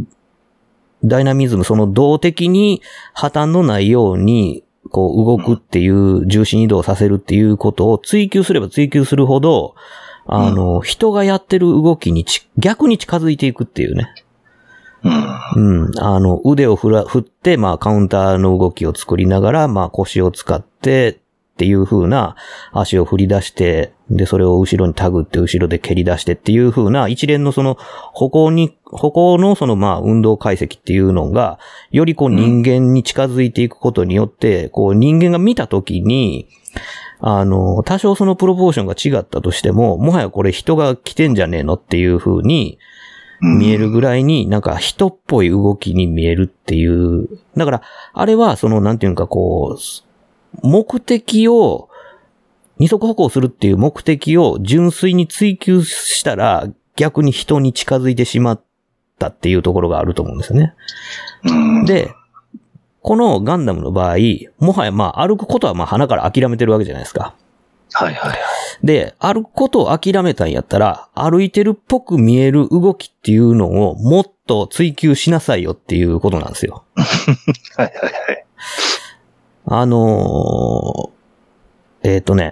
[1.04, 9.74] ダイナミズム、その動的に破綻のないように、こう動くっていう、重心移動させるっていうことを追求すれば追求するほど、
[10.26, 14.14] あの、人がやってる動きにち逆に近づいていくっていうね。
[15.54, 15.86] うん。
[15.86, 15.98] うん。
[15.98, 21.20] あの、腕を振ら、振って、まあ、カウンターの動きを作りながら、まあ、腰を使って、
[21.56, 22.36] っていう風な
[22.72, 27.78] 足を振り出して、で、それを後ろにタグって後ろで蹴り出してっていう風な一連のその
[28.12, 31.58] 歩行に、歩行のそのまあ運動解析っていうのが、
[31.90, 36.46] よりこう人間に近づいていくことによって、こう人間が見たときに、
[37.20, 42.78] あの、多少そのプロポーションが違ったとしても、もはやこれ人が来てんじゃねえのっていう風に、
[43.40, 47.28] 見えるぐらいになんか人っぽい動きに見えるっていう。
[47.56, 47.82] だから、
[48.14, 51.88] あれはそのなんていうかこう、目的を、
[52.78, 58.62] 二足歩行するっていう目的を純粋に追求したら逆に人に近づいてしまっ
[59.18, 60.74] たっていうところがあると思うんですよね。
[61.44, 61.84] うん。
[61.86, 62.10] で、
[63.06, 64.16] このガンダムの場合、
[64.58, 67.36] もはやまあ歩くことはまあ鼻から諦めてるわけじゃないですか。
[67.92, 68.38] はいはい。
[68.82, 76.82] で、歩くことを諦めたんやったら、歩いてるっぽく見える動きっていうのをもっと追求しなさいよっていうことなんですよ。
[77.78, 78.44] はいはいはい。
[79.66, 82.50] あのーえっ、とね、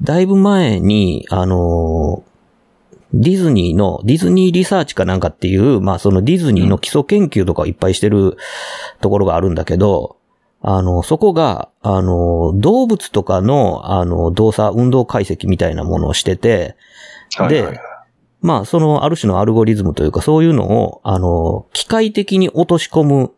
[0.00, 2.35] だいぶ前に、あのー
[3.20, 8.36] ディズニーの、ディズニーリサーチかなんかっていう、まあそのディズニーの基礎研究とかをいっぱいしてる
[9.00, 10.16] ところがあるんだけど、
[10.62, 16.76] あの、そこが、あの、動物とかの、あの、動作、運動解析みたいなものをしてて、
[17.36, 17.80] はいはいで
[18.40, 23.32] まあ、その、ある種のアルゴリズムというか、そういうのを、あの、機械的に落とし込む。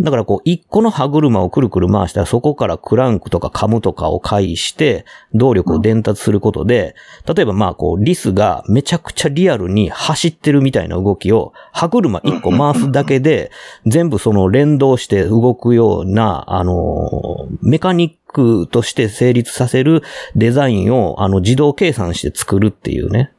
[0.00, 6.94] だから、こう、一個の歯車をくるくる回したら、そこからクランクとかカムとかを介して、動力を伝達することで、
[7.32, 13.50] 例えば、まあ、こう、リスがめちゃくちゃリアルに走ってるみたいな動きを、歯車一個回すだけで、
[13.84, 20.02] 全部その連動して動くような、あの、メカニックとして成立させる
[20.34, 23.32] デザインを、あの、自動計算して作るっていうね。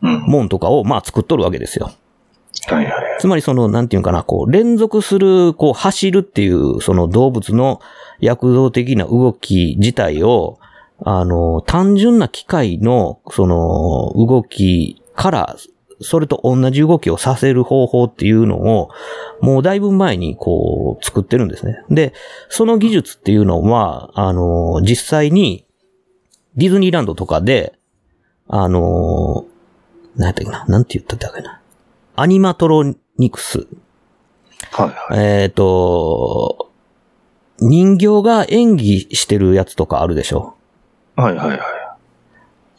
[0.00, 0.20] うん。
[0.20, 1.90] もんとかを、まあ作っとるわけですよ。
[2.68, 3.01] はいはい。
[3.22, 7.80] つまりその、なんていうかな、こう、連続する、こう、走るっていう、その動物の
[8.18, 10.58] 躍動的な動き自体を、
[10.98, 15.56] あの、単純な機械の、その、動きから、
[16.00, 18.90] それと同じ動きをさせる方法っていうのを、
[19.40, 21.76] もうだいぶ前にこう、作ってるんですね。
[21.90, 22.14] で、
[22.48, 25.64] その技術っていうのは、あの、実際に、
[26.56, 27.78] ディズニーランドとかで、
[28.48, 29.44] あの、
[30.16, 31.60] なんやったっけな、なんて言ったっけな。
[32.14, 33.66] アニマトロニクス。
[34.72, 35.42] はいはい。
[35.42, 36.70] えっ、と、
[37.58, 40.54] 人形が演技してるやつとかあるでしょ？
[41.16, 41.60] はいはいはい。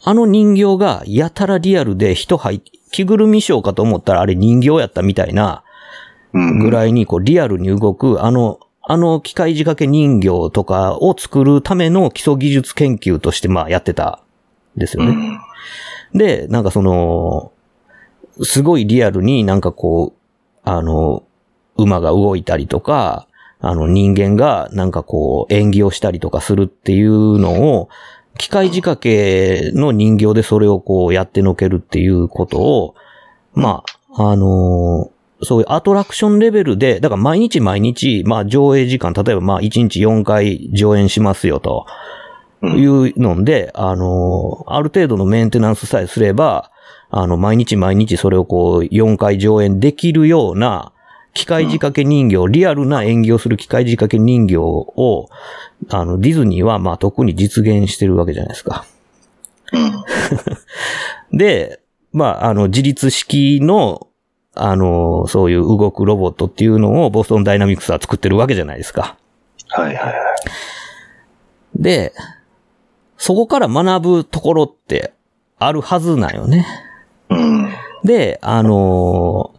[0.06, 5.64] あの人形がやたらリアルで人入っ着ぐるみショーかと思ったらあれ人形やったみたいな
[6.34, 6.58] うん。
[6.58, 14.20] ぐらいにこうリアルに動く、あの、あの機械仕掛け人形とかを作るための基礎技術研究としてまあやってた
[14.76, 15.40] んですよね。
[16.12, 16.18] うん。
[16.18, 17.52] で、なんかその、
[18.42, 20.23] すごいリアルになんかこう、
[20.64, 21.24] あの、
[21.76, 23.28] 馬が動いたりとか、
[23.60, 27.88] あの人間がなんかこう演技をしたりとかするっていうのを、
[28.36, 32.94] 機械仕掛けの人形でそれをこうやってのけるっていうことを、
[33.54, 33.84] ま
[34.16, 35.10] あ、あの
[35.42, 41.86] そういうアトラクションレベルで、だから毎日毎日、まあ上映時間、例えばまあ1日4回上演しますよと。
[42.62, 46.70] いうので、あの、ある程度のメンテナンスさえすれば、
[47.16, 50.90] あの、毎日毎日それをこう、4回上演できるような、
[51.32, 55.28] 機械仕掛け人形、リアルな演技をする機械仕掛け人形を、
[55.90, 58.84] あの、ディズニーはまあ特に実現してるわけじゃないですか。
[61.32, 61.80] で、
[62.12, 64.08] まあ、あの、自立式の、
[64.56, 69.16] あの、そういう動くロボットっていうのをボストンダイナミクスは作ってるわけじゃないですか。
[69.68, 70.14] はいはいはい。
[71.76, 72.12] で、
[73.18, 75.12] そこから学ぶところって
[75.60, 76.66] あるはずなんよね。
[78.04, 79.54] で、あの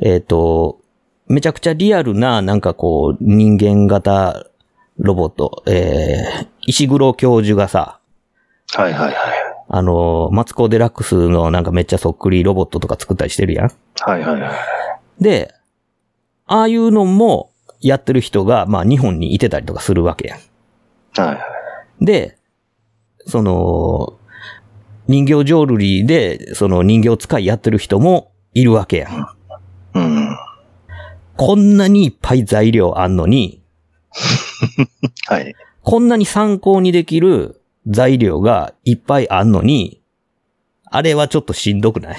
[0.00, 0.80] ーえっ、と、
[1.26, 4.46] めちゃくちゃリアルな、なんかこう、人間型
[4.98, 8.00] ロボット、えー、石黒教授がさ、
[8.72, 9.14] はいはいはい。
[9.68, 13.72] あのーマツコデラックスのなんかめっちゃそっくりロボットとか作ったりしてるやん。
[14.00, 15.22] はいはいはい。
[15.22, 15.54] で、
[16.46, 20.38] ああいうのもやってる人が、まあ日本にいてたりとかするわけやん。
[21.20, 21.40] はいは
[22.00, 22.04] い。
[22.04, 22.36] で、
[23.26, 24.18] その、
[25.06, 29.26] 人形浄瑠璃で、その人形使いやってる人もいるわけやん。
[29.94, 30.36] うん。
[31.36, 33.62] こんなにいっぱい材料あんのに、
[35.26, 35.54] はい。
[35.82, 40.00] こんなに参考にできる材料がいっぱいあんのに、
[40.84, 42.16] あれはちょっとしんどくない？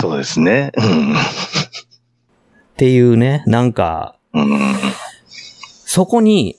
[0.00, 0.70] そうですね。
[0.76, 1.12] うん。
[1.14, 1.16] っ
[2.76, 4.76] ていうね、なんか、うん。
[5.84, 6.57] そこに、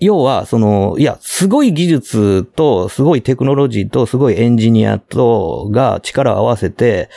[0.00, 7.10] 要は、その、いや、すごい技術と、すごいテクノロジーと、すごいエンジニアと、が力を合わせて、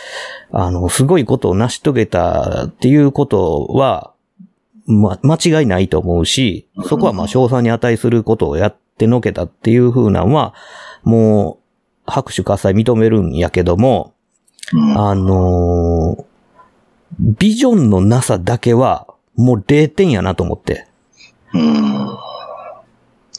[0.51, 4.11] あの、すごいことを成し遂げたっていうことは、
[4.85, 10.53] ま、間違いないと思うし、そこはまあ、賞賛に値することをやってのけたっていう風なのは、
[11.03, 11.59] も
[12.07, 14.13] う、拍手喝采認めるんやけども、
[14.73, 16.31] うんあのー
[17.19, 20.87] ビジョンのなさだけは、もう0点やなと思って。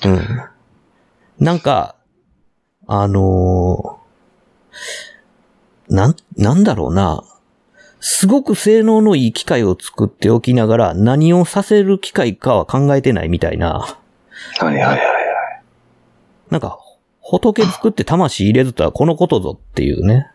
[0.05, 0.13] うん。
[0.13, 0.43] うん。
[1.39, 1.97] なんか、
[2.87, 4.03] あのー
[5.89, 7.23] なん、なんだろうな。
[8.01, 13.99] すごく性能のいい機械を作っておきながら何をさせる機械かは考えてないみたいな。
[14.59, 15.01] はいはいはい。
[16.51, 16.79] なんか、
[17.21, 20.31] 仏作って魂入れずとはこのことぞっていうね。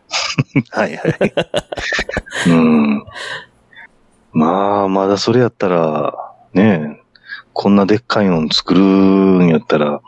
[0.70, 1.32] はいはい。
[2.48, 3.04] うん。
[4.32, 6.97] まあ、まだそれやったら、ねえ、
[7.60, 10.00] こんなでっかいの作るんやったら、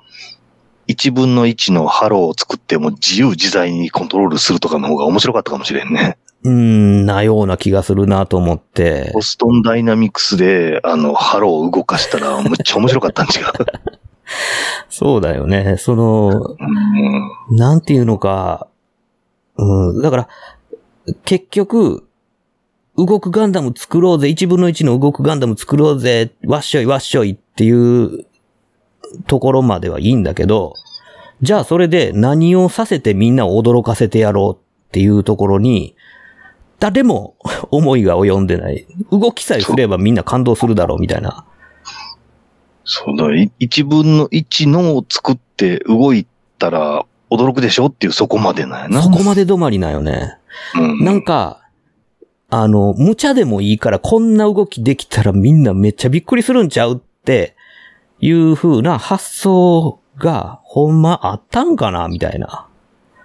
[0.86, 6.16] 一分の一のハロを作っても自由自在にコントロールするとかの方が面白かったかもしれんね。
[6.44, 13.32] うーん、なような気がするなと思ってボストンダイナミクスで、あの、ハロを動かしたら、むっちゃ面白かったん違う。
[14.88, 15.74] そうだよね。
[15.76, 18.68] その、うんなんていうのか、
[19.56, 20.28] うん、だから、
[21.24, 22.06] 結局、
[23.06, 28.26] 動くガンダム作ろうぜ、1分の1の動くガンダム作ろうぜ、わっしょいわっしょいっていう
[29.26, 30.74] ところまではいいんだけど、
[31.40, 35.96] じゃあそれで何をさせてみんなを驚かせてやろうっていうところに、
[36.78, 37.36] 誰も
[37.70, 38.86] 思いが及んでない。
[39.10, 41.44] 動きさえすればみんな感動するだろうみたいな。
[42.84, 46.26] そうだ、い一分の一のを作って動い
[46.58, 49.02] たら驚くでしょっていうそこまでなんやな。
[49.02, 50.36] そこまで止まりなよね。
[50.74, 51.60] うんなんか、
[52.50, 57.54] あの、無茶でもいいからこんな動きできたらみんなめっちゃびっくりするんちゃうって
[58.20, 62.66] いう風な発想がほんまあったんかなみたいな。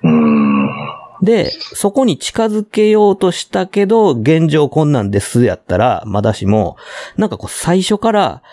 [0.03, 0.69] うん。
[1.21, 6.77] で、そこに近づけようとしたけど、現状こんなんですやったら、まだしも、
[7.17, 8.43] なんかこう最初から、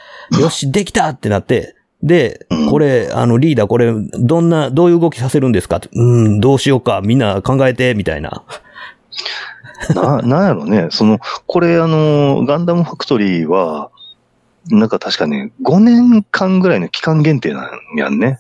[0.40, 8.42] よし、できたってなって、で、これ、あの、リーダーこれ、どんな、どういう動きさせるんですかうん、どうしようか、みんな考えて、みたいな。
[9.94, 10.88] な、なんやろね。
[10.90, 13.90] その、これあの、ガンダムファクトリーは、
[14.68, 18.38] なんか確かね、5年間ぐらいの期間限定なんやんね。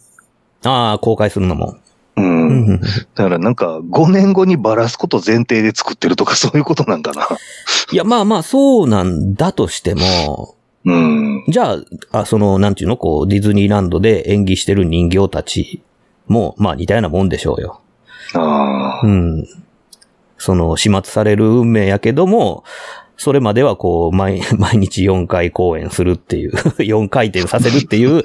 [0.64, 1.76] ああ、公開するのも。
[2.16, 2.22] う。
[2.22, 7.26] うんんだからなんか、5年後にバラすこと前提で作ってるとかそういうことなんかな。
[7.90, 11.44] いや、まあまあ、そうなんだとしても、うん。
[11.48, 11.74] じゃ
[12.10, 15.82] あ、あその、なんていうの、こう、ディズニーランドで演技してる人形たち
[16.26, 17.80] も、まあ似たようなもんでしょうよ。
[18.34, 19.06] ああ。
[19.06, 19.46] うん。
[20.42, 22.64] その、始末される運命やけども、
[23.16, 26.50] それまではこう、毎、 毎日4回公演するっていう、
[26.82, 28.24] 4回転させるっていう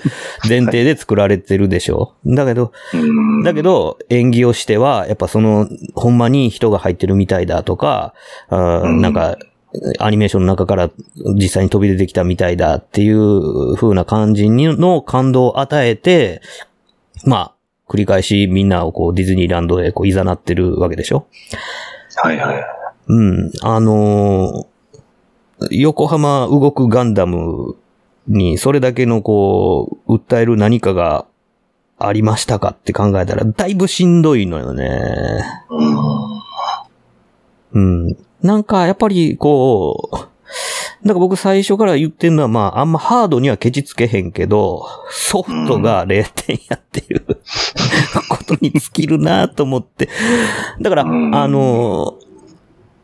[0.50, 2.14] 前提で作られてるでしょ。
[2.26, 3.44] だけど、うん。
[3.44, 8.16] だけど、演技をしては、やっぱその、ほんまに人が入ってるみたいだとか、
[8.50, 9.38] なんか、
[10.00, 10.90] アニメーションの中から
[11.36, 16.42] 実際に飛び出てきたみたいだっていう風な感じにの感動を与えて、
[17.26, 17.54] まあ、
[17.88, 21.28] 繰り返しみんなをこうディズニーランドへこう誘ってるわけでしょ
[22.18, 22.66] はいはい。
[23.08, 23.52] うん。
[23.62, 24.78] あのー
[25.72, 27.76] 横浜動くガンダム
[28.28, 31.26] にそれだけのこう、訴える何かが
[31.98, 35.64] ありましたかって考えたら、だいぶしんどいのよね。
[37.74, 38.08] うん。
[38.08, 38.18] うん。
[38.44, 40.18] なんか、やっぱり、こう、
[41.04, 47.26] なんか僕最初から言ってるのは、まあ、あんまハードにはケチつけへんけど、ソフトが0点やっていう
[48.30, 50.10] ことに尽きるなと思って。
[50.82, 51.36] だから、うん。
[51.36, 52.16] あの、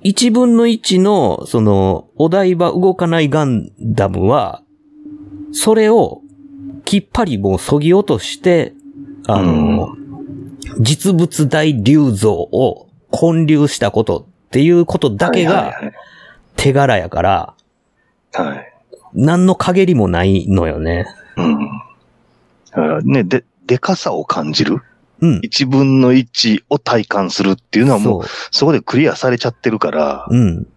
[0.04, 4.64] 1分の1の、その、お台場動かないガンダムは、
[5.52, 6.22] それを、
[6.86, 8.74] きっぱりもう削ぎ落として、
[9.28, 9.96] あの、
[10.80, 15.94] 実物大流像を建立したことっていうことだけがはい。
[16.56, 17.54] 手柄やから、
[18.34, 18.74] はい。
[19.14, 21.06] 何の陰りもないのよね。
[21.38, 21.70] うん。
[22.72, 24.82] だからね、で、でかさを感じる？
[25.22, 25.40] うん。
[25.44, 30.68] 一分の一を体感するっていうのはもう、そこでクリアされちゃってるから、うん。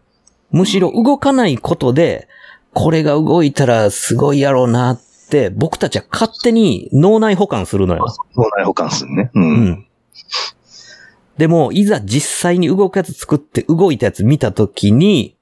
[0.50, 2.28] むしろ動かないことで、
[2.72, 5.00] これが動いたらすごいやろうなっ
[5.30, 8.06] て、僕たちは勝手に脳内保管するのよ。
[8.36, 9.30] 脳内保管するね。
[9.34, 9.40] う。
[9.40, 9.86] うんん。
[11.38, 15.35] でも、いざ実際に動くやつ作って動いたやつ見たときに、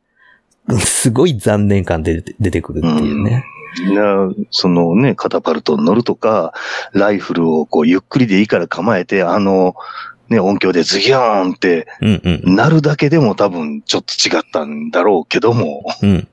[0.80, 3.44] すごい残念感で出てくるっていうね。
[3.92, 6.52] なそのね、カタパルトに乗るとか、
[6.92, 9.74] ライフルをこう、ゆっくりでいいから構えて、あの、
[10.28, 12.54] ね、音響でズギョーンってうんうん。
[12.54, 16.28] なるだけでも多分ちょっと違ったんだろうけども、うん。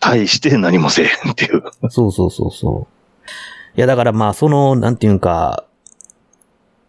[0.00, 1.62] 対して何もせえへんっていう。
[1.88, 3.28] そうそうそうそう。
[3.76, 5.64] いや、だからまあ、その、なんていうか、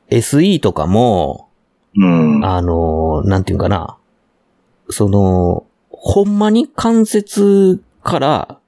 [0.09, 1.49] SE とかも、
[1.95, 2.45] うん。
[2.45, 3.97] あの、なんていうかな、
[4.89, 5.65] その、
[6.05, 8.59] ほんまに関節から、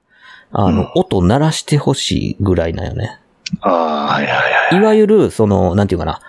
[0.52, 3.20] あの、うん音鳴らしてほしいぐらいなんよね。
[3.60, 4.38] ああ、はいはいは
[4.72, 4.76] い。
[4.76, 6.20] いわゆる、その、なんていうかな、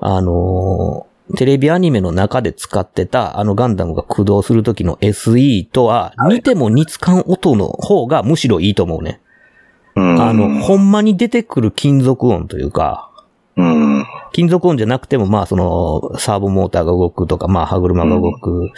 [0.00, 9.20] あの、テレビアニメの中で使ってた、あのガンダムが駆動する時の SE とは、似ても似つかん音の方がむしろいいと思うね。
[9.94, 13.10] うんあの、ほんまに出てくる金属音というか、
[13.56, 14.06] うん。
[14.32, 18.70] 金属音じゃなくても、まあ、その、サーボモーターが動くとか、まあ、歯車が動く。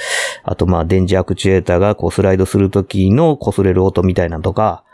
[0.45, 4.85] あと、まあ、電磁アクチュエーターがこうスライドするときの擦れる音みたいなのとか、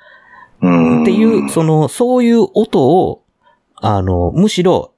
[0.62, 1.02] うん。
[1.02, 3.22] っていう、その、そういう音を、
[3.76, 4.92] あの、むしろ、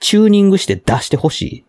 [0.00, 1.64] チューニングして出してほしい。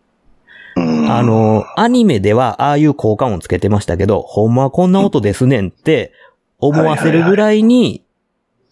[0.76, 6.12] うん、あの、アニメではああいう効果音つけてましたけど、ほんまはこんな音ですねんって
[6.58, 8.02] 思わせるぐらいに、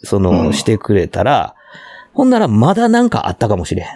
[0.03, 1.55] そうの、んしてくれたら、
[2.21, 3.87] ほんならまだなんかあったかもしれん。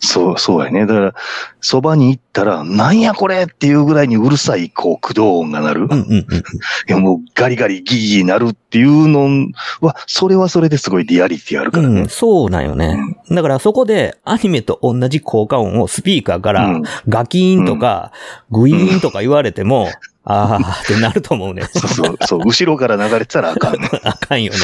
[0.00, 0.80] そう、そうやね。
[0.84, 1.14] だから、
[1.62, 5.80] そばに行ったら、なんやこれっていうぐらいにうるさい、こう、駆動音が鳴る。
[5.80, 6.26] いうんうんうん。
[6.88, 9.46] や、もう、ガリガリギギギ鳴るっていうの
[9.80, 12.08] は、それはそれですごいリアリティあるからねうん、。
[12.10, 12.98] そうなんよね。
[13.30, 18.12] だからそこでアニメと同じ効果音をスピーカーかうらんガキーンとか
[18.50, 19.88] グイーンとか言われても、
[20.24, 21.62] ああってなると思うね。
[21.62, 23.88] そうそう、そう、後ろから流れてたらあかんね。
[24.04, 24.58] あかんよね。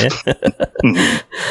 [0.85, 0.95] うん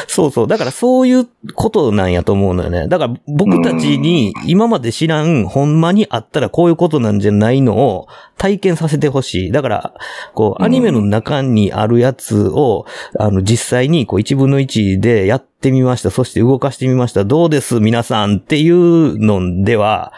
[0.06, 0.46] そうそう。
[0.46, 2.88] だからそういうことなんやと思うのよね。
[2.88, 8.06] だから僕たちに今まで知らん、ほんまにあったらこういうことなんじゃないのを
[8.38, 9.52] 体験させてほしい。
[9.52, 9.94] だから、
[10.34, 12.86] こう、アニメの中にあるやつを、
[13.18, 16.10] あの、実際にこう、1分の1でやってみました。
[16.10, 17.24] そして動かしてみました。
[17.24, 17.80] どうです？
[17.80, 20.12] 皆さんっていうのでは、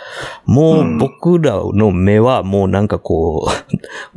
[0.46, 3.48] もう僕らの目はもうなんかこ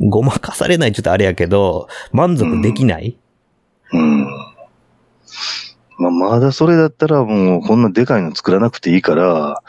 [0.08, 3.16] ごまかされないちょっとあれやけど、満足できない、
[3.92, 4.26] うん。
[5.98, 9.62] まあ、まだそれだったらもうこんなでかいの作らなくていいから、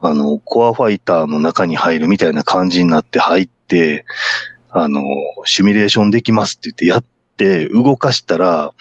[0.00, 4.06] あの、コアファイターの中に入るみたいな感じになって入って、
[4.70, 5.02] あの、
[5.44, 7.04] シミュレーションできますって言ってやっ
[7.36, 8.72] て動かしたら、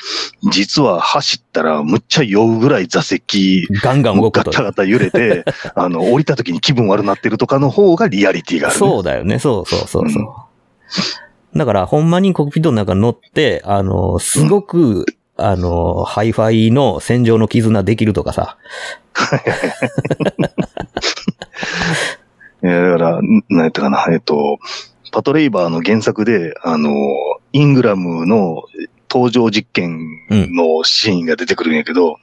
[0.52, 5.46] 実は走ったらむっちゃ酔うぐらい座席、ガンガン動くとガタガタ揺れて、
[5.76, 8.80] あの、降りた時に気分悪なってるとかの方がリアリティがある、ね。
[8.80, 9.40] そうだよね。
[9.40, 11.58] そうそうそうそう。
[11.58, 15.06] だから、ほんまにコックピットの中に乗って、あの、すごく、
[15.38, 18.58] あの、ハイファイの戦場の絆できるとかさ。
[22.64, 24.58] えーだから、んなんやったかな、えっと、
[25.12, 26.92] パトレイバーの原作で、あの、
[27.54, 28.64] イングラムの
[29.10, 30.00] 登場実験
[30.30, 32.18] のシーンが出てくるんやけど、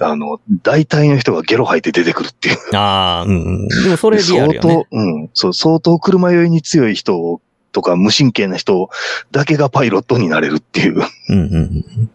[0.00, 2.76] あの、大体の人がゲロ吐いて出てくるっていう。
[2.76, 3.68] ああ、うんうん。
[3.68, 4.68] でもそれリアルよね。
[4.68, 7.40] 相当、うん、そう、相当車酔いに強い人
[7.72, 8.88] とか無神経な人
[9.32, 11.02] だけがパイロットになれるっていう。
[11.28, 11.58] うんうんう
[12.02, 12.10] ん。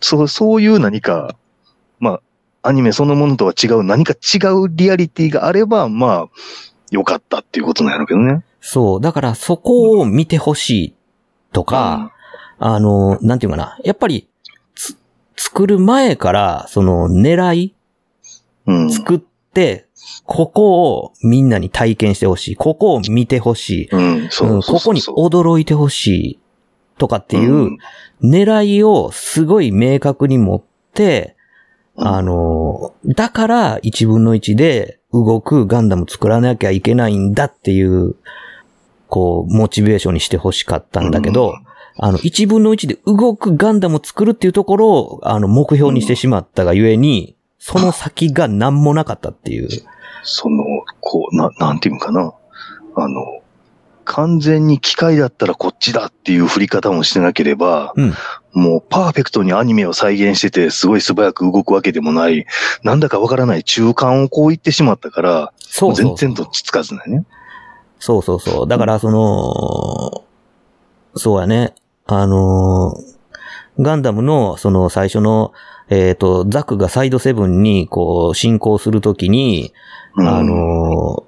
[0.00, 1.34] そう、そういう何か、
[1.98, 2.20] ま
[2.62, 6.28] あ、アニメそのものとは違う何か違うリアリティがあれば、まあ、
[6.90, 8.44] 良かったっていうことなんやろうけどね。
[8.60, 9.00] そう。
[9.00, 10.94] だから、そこを見てほしい
[11.52, 12.12] とか、
[12.58, 13.78] あの、なんていうかな。
[13.84, 14.28] やっぱり、
[14.74, 14.96] つ、
[15.36, 17.74] 作る前から、その、狙い
[18.66, 18.90] うん。
[18.90, 19.86] 作って、
[20.24, 22.56] ここをみんなに体験してほしい。
[22.56, 23.88] ここを見てほしい。
[23.88, 26.40] ここに驚いてほしい。
[26.98, 27.78] とかっていううん
[28.22, 31.36] 狙いをすごい明確に持って、
[31.96, 38.16] あの、だから1分の1で動くガンダム作らなきゃいけないんだっていう、
[39.10, 41.70] こう、モチベーションにしてほしかったんだけど、うん
[42.02, 49.68] あの、1分の1で動くガンダムを作るっていうところを、あの、目標にしてしまったがゆえに、その先が何もなかったっていう。
[50.22, 50.64] その、
[51.00, 52.32] こう、な、なんていうのかな。
[52.96, 53.40] あの、
[54.04, 58.14] 完全に機械だったらこっちだっていう振り方もしてなければ、うん
[58.52, 62.46] もうパーフェクトにアニメを再現してて、すごい素早く動くわけでもない、
[62.82, 67.26] なんだかわからない中間をこう言ってしまったから、そう全然どっちつかずだよね。
[68.00, 68.68] そうそうそう。
[68.68, 70.24] だから、その、
[71.14, 71.74] そうやね。
[72.06, 73.10] あのー
[73.78, 75.52] ガンダムの、その最初の、
[75.88, 79.72] えっ、と、ザクがサイドセブンに、こう、進行するときに、
[80.16, 81.24] うんあの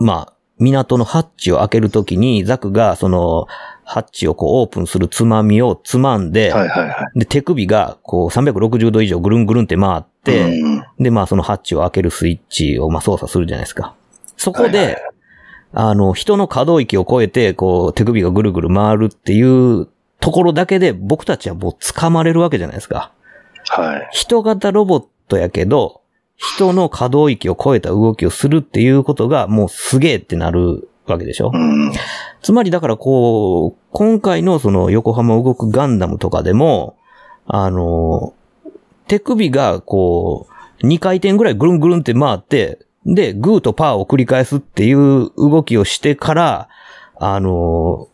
[0.00, 3.46] ーまあ、港のハッチを開けるときに、ザクが、その、
[3.84, 7.18] ハッチをこう、オープンするつまみをつまんで、はいはいはい。
[7.20, 13.94] で、手首が、こう、360度以上ぐるんぐるんって回って、うんで、まあ、そのハッチを開けるスイッチを、まあ、操作するじゃないですか。
[14.36, 15.11] そこで、はいはい
[15.74, 19.88] あの、人の可動域を超えて、こう、手首がぐるぐる回るっていう
[20.20, 23.12] ところだけで、僕たちはもう掴まれるわけじゃないですか。
[23.68, 24.08] はい。
[24.12, 26.02] 人型ロボットやけど、
[26.36, 31.50] 人の可動域を超えた動きをするっていうことが、もうすげえってなるわけでしょ。
[31.54, 31.92] うん。
[32.42, 36.96] つまりだからこう、今回のその横浜動くガンダムとかでも、
[37.46, 38.34] あの、
[39.06, 40.46] 手首がこ
[40.82, 46.68] う、2回転ぐらいぐるんぐるんって回って、で、グーとパーを繰り返すっていう動きをしてから、
[47.16, 48.08] あの、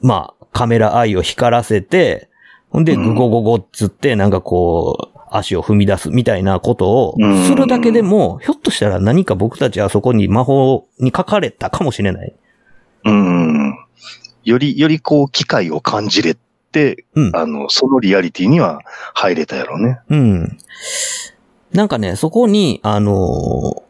[0.00, 2.28] まあ、カメラアイを光らせて、
[2.70, 12.34] ほんで、うんグゴゴゴっつって、なんかこう、足を踏み出すみたいなことをうんするだけでも、ひょっとしたら何か僕たちはそこに魔法に書かれたかもしれない。
[13.04, 13.78] うん。
[14.44, 16.36] より、よりこう、機械を感じれ
[16.70, 17.36] て、うん。
[17.36, 18.80] あの、そのリアリティには
[19.14, 20.00] 入れたやろうね。
[20.08, 20.58] うん。
[21.72, 23.82] なんかね、そこに、あのー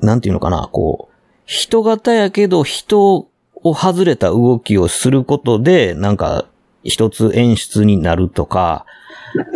[0.00, 1.14] なんていうのかな、こう、
[1.46, 3.28] 人型やけど人
[3.62, 6.46] を外れた動きをすることで、なんか、
[6.82, 8.84] 一つ演出になるとか、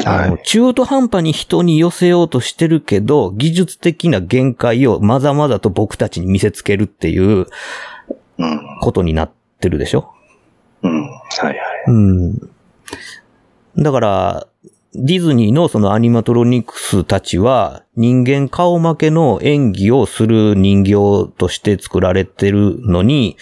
[0.05, 0.43] はい。
[0.45, 7.47] 中途半端に人に寄せようとしてるけど、技術的な限界をまざまざと僕たちに見せつけるっていう
[8.39, 8.61] うん。
[8.81, 9.31] ことになっ
[9.61, 10.11] てるでしょ？
[10.83, 11.03] うん。
[11.03, 11.11] は
[11.43, 11.57] いはい。
[11.89, 12.51] うん。
[13.77, 14.47] だから、
[14.95, 20.93] ディズニーのそのアニマトロニクスたちは人間顔負けの演技をする人形
[21.37, 23.37] として作られてるのに、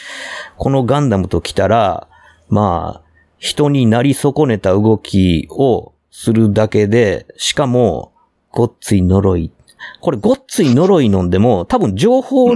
[0.57, 2.09] このガンダムと来たら、
[2.49, 3.07] まあ、
[3.38, 8.12] 人になり損ねた動きをするだけで、しかも、
[8.51, 9.53] ごっつい呪い。
[10.01, 12.55] これごっつい呪いのんでも、多分情報、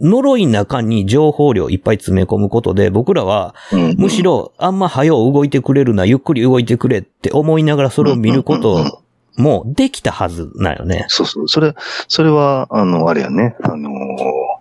[0.00, 9.00] 呪いの中に情報量いっぱい詰め込むことで、僕らはうんむしろ、あんま早う動いてくれるな、ゆっくり動いてくれって思いながらそれを見ること
[9.36, 11.06] もできたはずなよね。
[11.08, 11.48] そうそう。
[11.48, 11.74] それ、
[12.08, 13.56] それは、あの、あれやね。
[13.62, 14.60] あのー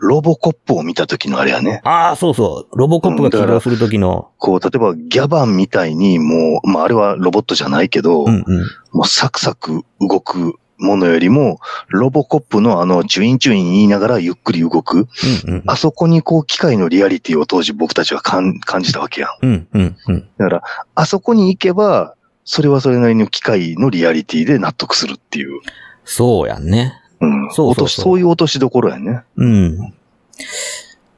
[0.00, 1.80] ロボコップを見た時のあれやね。
[1.84, 2.78] ああ、そうそう。
[2.78, 4.30] ロボコップが起動するときの。
[4.38, 8.44] こう、例えばギャバンみたいにもう、まあ、あれはロボットじゃないけど、うんうん。
[8.92, 15.08] もうサクサク動くものよりも、ロボコップのあの、チュインチュイン言いながらゆっくり動く。
[15.46, 15.62] うんうん。
[15.66, 19.30] あそこにこう、機械のリアリティを当時僕たちは感感じたわけやん。
[19.42, 20.28] うんうんうん。
[20.38, 20.62] だから、
[20.94, 22.14] あそこに行けば、
[22.44, 25.60] それはそれなりの機械のリアリティで納得するっていう。
[26.04, 26.94] そうやんね。
[27.20, 27.50] うん。
[27.50, 29.22] そうそうそうそういう落としどころやね。
[29.36, 29.94] うん。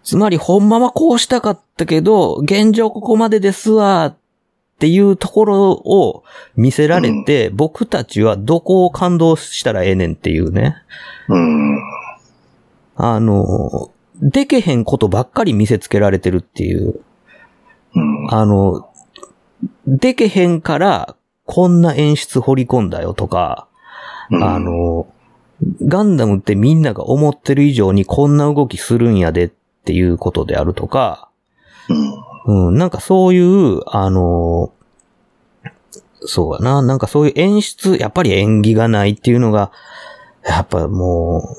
[0.03, 4.17] つまり、ほんまはこうしたかったけど、現状ここまでですわ、
[4.81, 6.25] っていうところを
[6.57, 10.75] 見せられて、僕たちはどこを感動したらええねんっていうね。
[11.29, 11.79] うん。
[12.97, 13.91] あの、
[14.23, 16.99] でけへんことばっかり見せつけられてるっていう。
[17.95, 18.35] うん。
[18.35, 18.89] あの、
[19.87, 21.15] でけへんから、
[21.45, 23.69] こんな演出掘り込んだよとか、
[24.31, 25.09] うんあ、の、
[25.83, 29.51] ガンダムってみんなが思ってる以上にこんな動きするんやでっ
[29.85, 31.30] ていうことであるとか、
[32.47, 32.69] うん。
[32.69, 34.73] うん、なんかそういう、あの、
[36.23, 39.73] そうやな、なんかそういう演出、やっぱり演技がないっていうのが、
[40.45, 41.57] やっぱもう、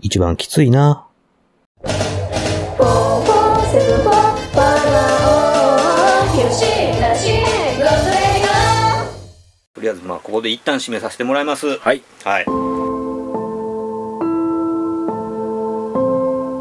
[0.00, 1.06] 一番きついな。
[9.74, 11.78] とりあえずまあここで一旦締めさせてもらいます。
[11.78, 12.02] はい。
[12.22, 12.79] はい。